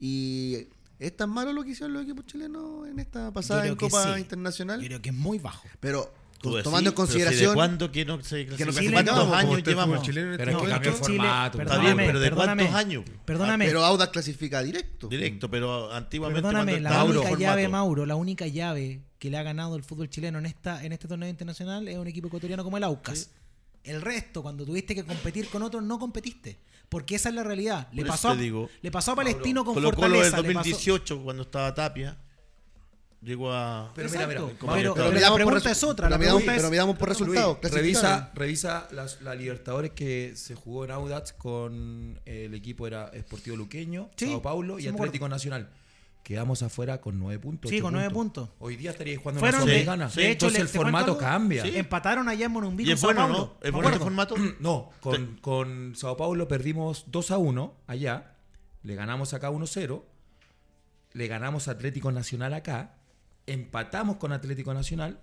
[0.00, 0.66] Y
[0.98, 4.14] es tan malo lo que hicieron los equipos chilenos en esta pasada en que Copa
[4.14, 4.20] sí.
[4.20, 4.80] Internacional.
[4.80, 5.66] Yo creo que es muy bajo.
[5.80, 7.54] Pero Tú decís, tomando en pero si ¿De consideración.
[7.54, 8.64] cuándo que no se no clasifica?
[8.64, 10.02] clasificamos, ¿Cuántos como años llevamos?
[10.02, 10.74] chileno en Pero este es que momento?
[10.74, 11.62] cambió el formato.
[11.62, 12.62] Está bien, Perdóname, pero ¿de perdóname.
[12.64, 13.04] cuántos años?
[13.24, 13.66] Perdóname.
[13.66, 15.08] Pero Audax clasifica directo.
[15.08, 17.68] Directo, pero antiguamente Perdóname, la única llave.
[17.68, 21.08] Mauro, la única llave que le ha ganado el fútbol chileno en esta en este
[21.08, 23.30] torneo internacional es un equipo ecuatoriano como el Aucas.
[23.86, 26.58] El resto, cuando tuviste que competir con otros, no competiste.
[26.88, 27.88] Porque esa es la realidad.
[27.92, 30.36] Le pasó, a, digo, le pasó a Palestino con Colo Colo del Fortaleza.
[30.48, 32.16] le pasó- 2018, cuando estaba Tapia,
[33.22, 33.90] llegó a...
[33.94, 34.46] Pero mira, Exacto.
[34.62, 36.08] mira, pero, pero la pregunta es otra.
[36.08, 37.58] La pregunta es, pero midamos por resultados.
[37.62, 43.56] Revisa, revisa las, la Libertadores que se jugó en Audax con el equipo era Esportivo
[43.56, 44.86] Luqueño, Sí, Sao Paulo y.
[44.86, 45.68] Atlético Nacional.
[46.26, 47.70] Quedamos afuera con nueve puntos.
[47.70, 48.48] Sí, con nueve puntos.
[48.58, 50.10] Hoy día estaría jugando Fueron una de- Sudamericana.
[50.10, 51.20] sí, de hecho, Entonces el ¿te cuento formato algo?
[51.20, 51.62] cambia.
[51.62, 51.76] Sí.
[51.76, 53.38] empataron allá en Monumbí Y con es Sao bueno, Paulo.
[53.38, 53.66] ¿no?
[53.68, 54.34] ¿Es bueno formato?
[54.60, 58.34] No, con, con Sao Paulo perdimos 2 a 1 allá.
[58.82, 60.02] Le ganamos acá 1-0.
[61.12, 62.96] Le ganamos a Atlético Nacional acá.
[63.46, 65.20] Empatamos con Atlético Nacional.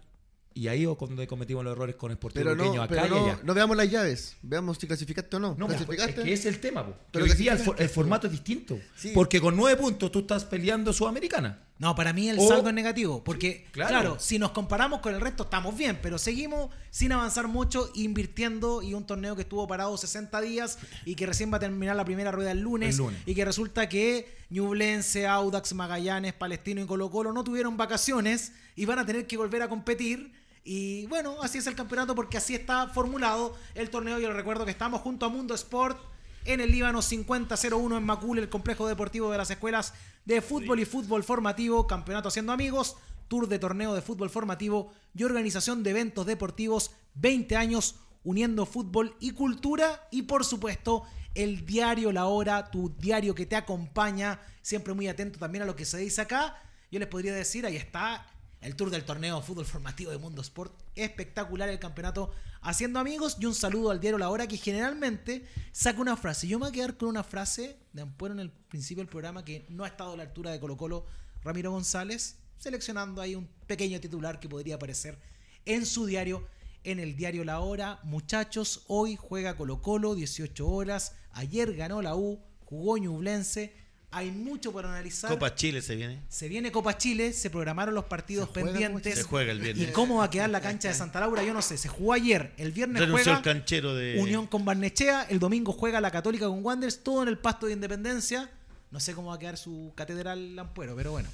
[0.56, 3.20] Y ahí es donde cometimos los errores con Sportivo Pero Luqueño no, acá pero y
[3.30, 3.40] allá.
[3.44, 4.36] no veamos las llaves.
[4.44, 5.56] Veamos si clasificaste o no.
[5.58, 6.20] No, ¿Clasificaste?
[6.22, 6.86] es que es el tema.
[6.86, 6.92] po.
[6.92, 8.80] Que Pero hoy día el, for- clasificaste, el formato es distinto.
[8.96, 9.12] Sí.
[9.16, 11.60] Porque con nueve puntos tú estás peleando Sudamericana.
[11.80, 13.90] No, para mí el O- saldo es negativo, porque claro.
[13.90, 14.18] claro.
[14.20, 18.94] si nos comparamos con el resto estamos bien, pero seguimos sin avanzar mucho, invirtiendo y
[18.94, 22.32] un torneo que estuvo parado 60 días y que recién va a terminar la primera
[22.32, 23.22] rueda el lunes, El lunes.
[23.26, 28.86] y que resulta que Ñublense, Audax, Magallanes, Palestino y Colo Colo no tuvieron vacaciones y
[28.86, 30.32] van a tener que volver a competir.
[30.64, 34.20] Y bueno, así es el campeonato porque así está formulado el torneo.
[34.20, 36.00] Yo les recuerdo que estamos junto a Mundo Sport
[36.46, 39.94] en el Líbano 5001 en Macul, el complejo deportivo de las escuelas
[40.26, 42.96] de fútbol y fútbol formativo, campeonato haciendo amigos,
[43.28, 49.16] tour de torneo de fútbol formativo y organización de eventos deportivos, 20 años uniendo fútbol
[49.20, 51.04] y cultura y por supuesto
[51.36, 55.76] el diario La Hora, tu diario que te acompaña, siempre muy atento también a lo
[55.76, 56.58] que se dice acá.
[56.92, 58.26] Yo les podría decir, ahí está
[58.64, 60.74] el tour del torneo fútbol formativo de Mundo Sport.
[60.96, 66.00] Espectacular el campeonato haciendo amigos y un saludo al diario La Hora que generalmente saca
[66.00, 66.48] una frase.
[66.48, 69.44] Yo me voy a quedar con una frase de Ampuero en el principio del programa
[69.44, 71.06] que no ha estado a la altura de Colo Colo
[71.44, 75.20] Ramiro González, seleccionando ahí un pequeño titular que podría aparecer
[75.66, 76.48] en su diario,
[76.86, 78.00] en el diario La Hora.
[78.04, 81.16] Muchachos, hoy juega Colo Colo, 18 horas.
[81.32, 83.83] Ayer ganó la U, jugó Ñublense.
[84.16, 85.30] Hay mucho por analizar.
[85.32, 86.20] Copa Chile se viene.
[86.30, 89.16] Se viene Copa Chile, se programaron los partidos ¿Se juega Copa pendientes.
[89.16, 89.92] Se juega el ¿Y viernes.
[89.92, 91.44] cómo va a quedar la cancha de Santa Laura?
[91.44, 91.78] Yo no sé.
[91.78, 92.54] Se jugó ayer.
[92.58, 94.20] El viernes Renunció juega el canchero de...
[94.22, 95.24] Unión con Barnechea.
[95.30, 97.04] El domingo juega la Católica con Wanderers.
[97.04, 98.50] Todo en el pasto de Independencia.
[98.92, 101.28] No sé cómo va a quedar su catedral Lampuero, pero bueno.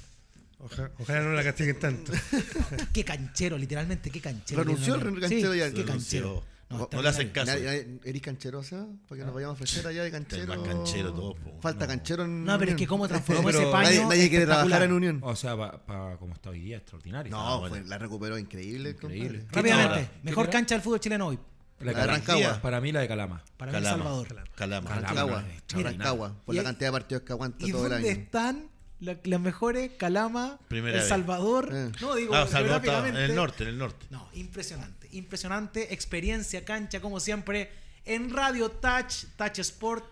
[0.60, 2.12] Oja- ojalá no la castiguen tanto.
[2.92, 4.62] Qué canchero, literalmente, qué canchero.
[4.62, 5.70] Renunció el canchero Sí, ya.
[5.70, 5.86] Qué Renunció.
[5.86, 6.44] canchero.
[6.70, 7.50] No, no le hacen caso.
[7.52, 8.86] Nadie- nadie- ¿Eres canchero, o sea?
[9.08, 10.46] Para que nos vayamos a ofrecer allá de canchero.
[10.56, 11.60] más canchero todo, po.
[11.60, 11.88] Falta No.
[11.88, 13.82] canchero en No, pero es que cómo transformó ese paño.
[13.88, 15.20] Nadie, nadie quiere trabajar en Unión.
[15.22, 17.30] O sea, para como está hoy día, extraordinario.
[17.32, 17.74] No, Ah, bueno.
[17.76, 18.90] fue- la recuperó increíble.
[18.90, 19.44] Increíble.
[19.50, 21.38] Rápidamente, mejor ¿Qué cancha del fútbol chileno hoy.
[21.80, 22.60] La La de Rancagua.
[22.60, 23.42] Para mí la de Calama.
[23.56, 24.04] Para mí El Calama.
[24.04, 24.28] Salvador.
[24.54, 24.90] Calama.
[24.90, 25.08] Calama.
[25.08, 25.44] Rancagua.
[25.90, 26.34] Rancagua.
[26.44, 28.20] Por Y- la cantidad de partidos que aguanta ¿Y todo el dónde año.
[28.20, 28.68] están
[29.00, 29.92] la- las mejores?
[29.98, 31.08] Calama, Primera El vez.
[31.08, 31.70] Salvador.
[31.72, 31.92] Eh.
[32.00, 33.24] No, digo, Ah, Salvador geográficamente.
[33.24, 34.06] en el norte, en el norte.
[34.10, 35.92] No, impresionante, impresionante.
[35.94, 37.70] Experiencia cancha, como siempre,
[38.04, 40.04] en Radio Touch, Touch Sport.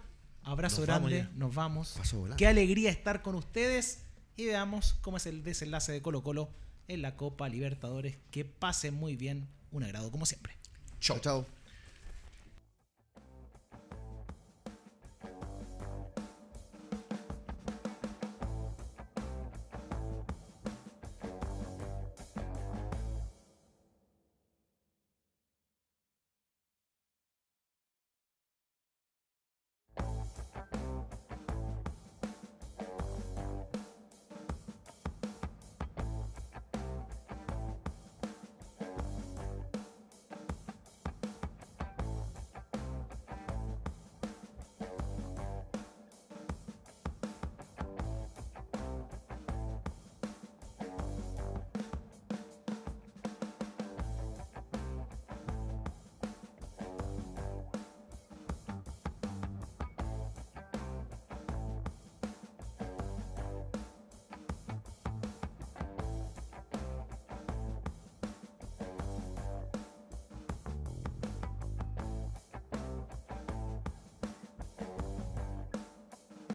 [0.43, 1.39] Abrazo Nos vamos grande, ya.
[1.39, 1.97] nos vamos.
[2.39, 4.01] Qué alegría estar con ustedes
[4.37, 6.49] y veamos cómo es el desenlace de Colo Colo
[6.87, 8.17] en la Copa Libertadores.
[8.31, 10.57] Que pasen muy bien, un agrado como siempre.
[11.01, 11.47] Chao, chao.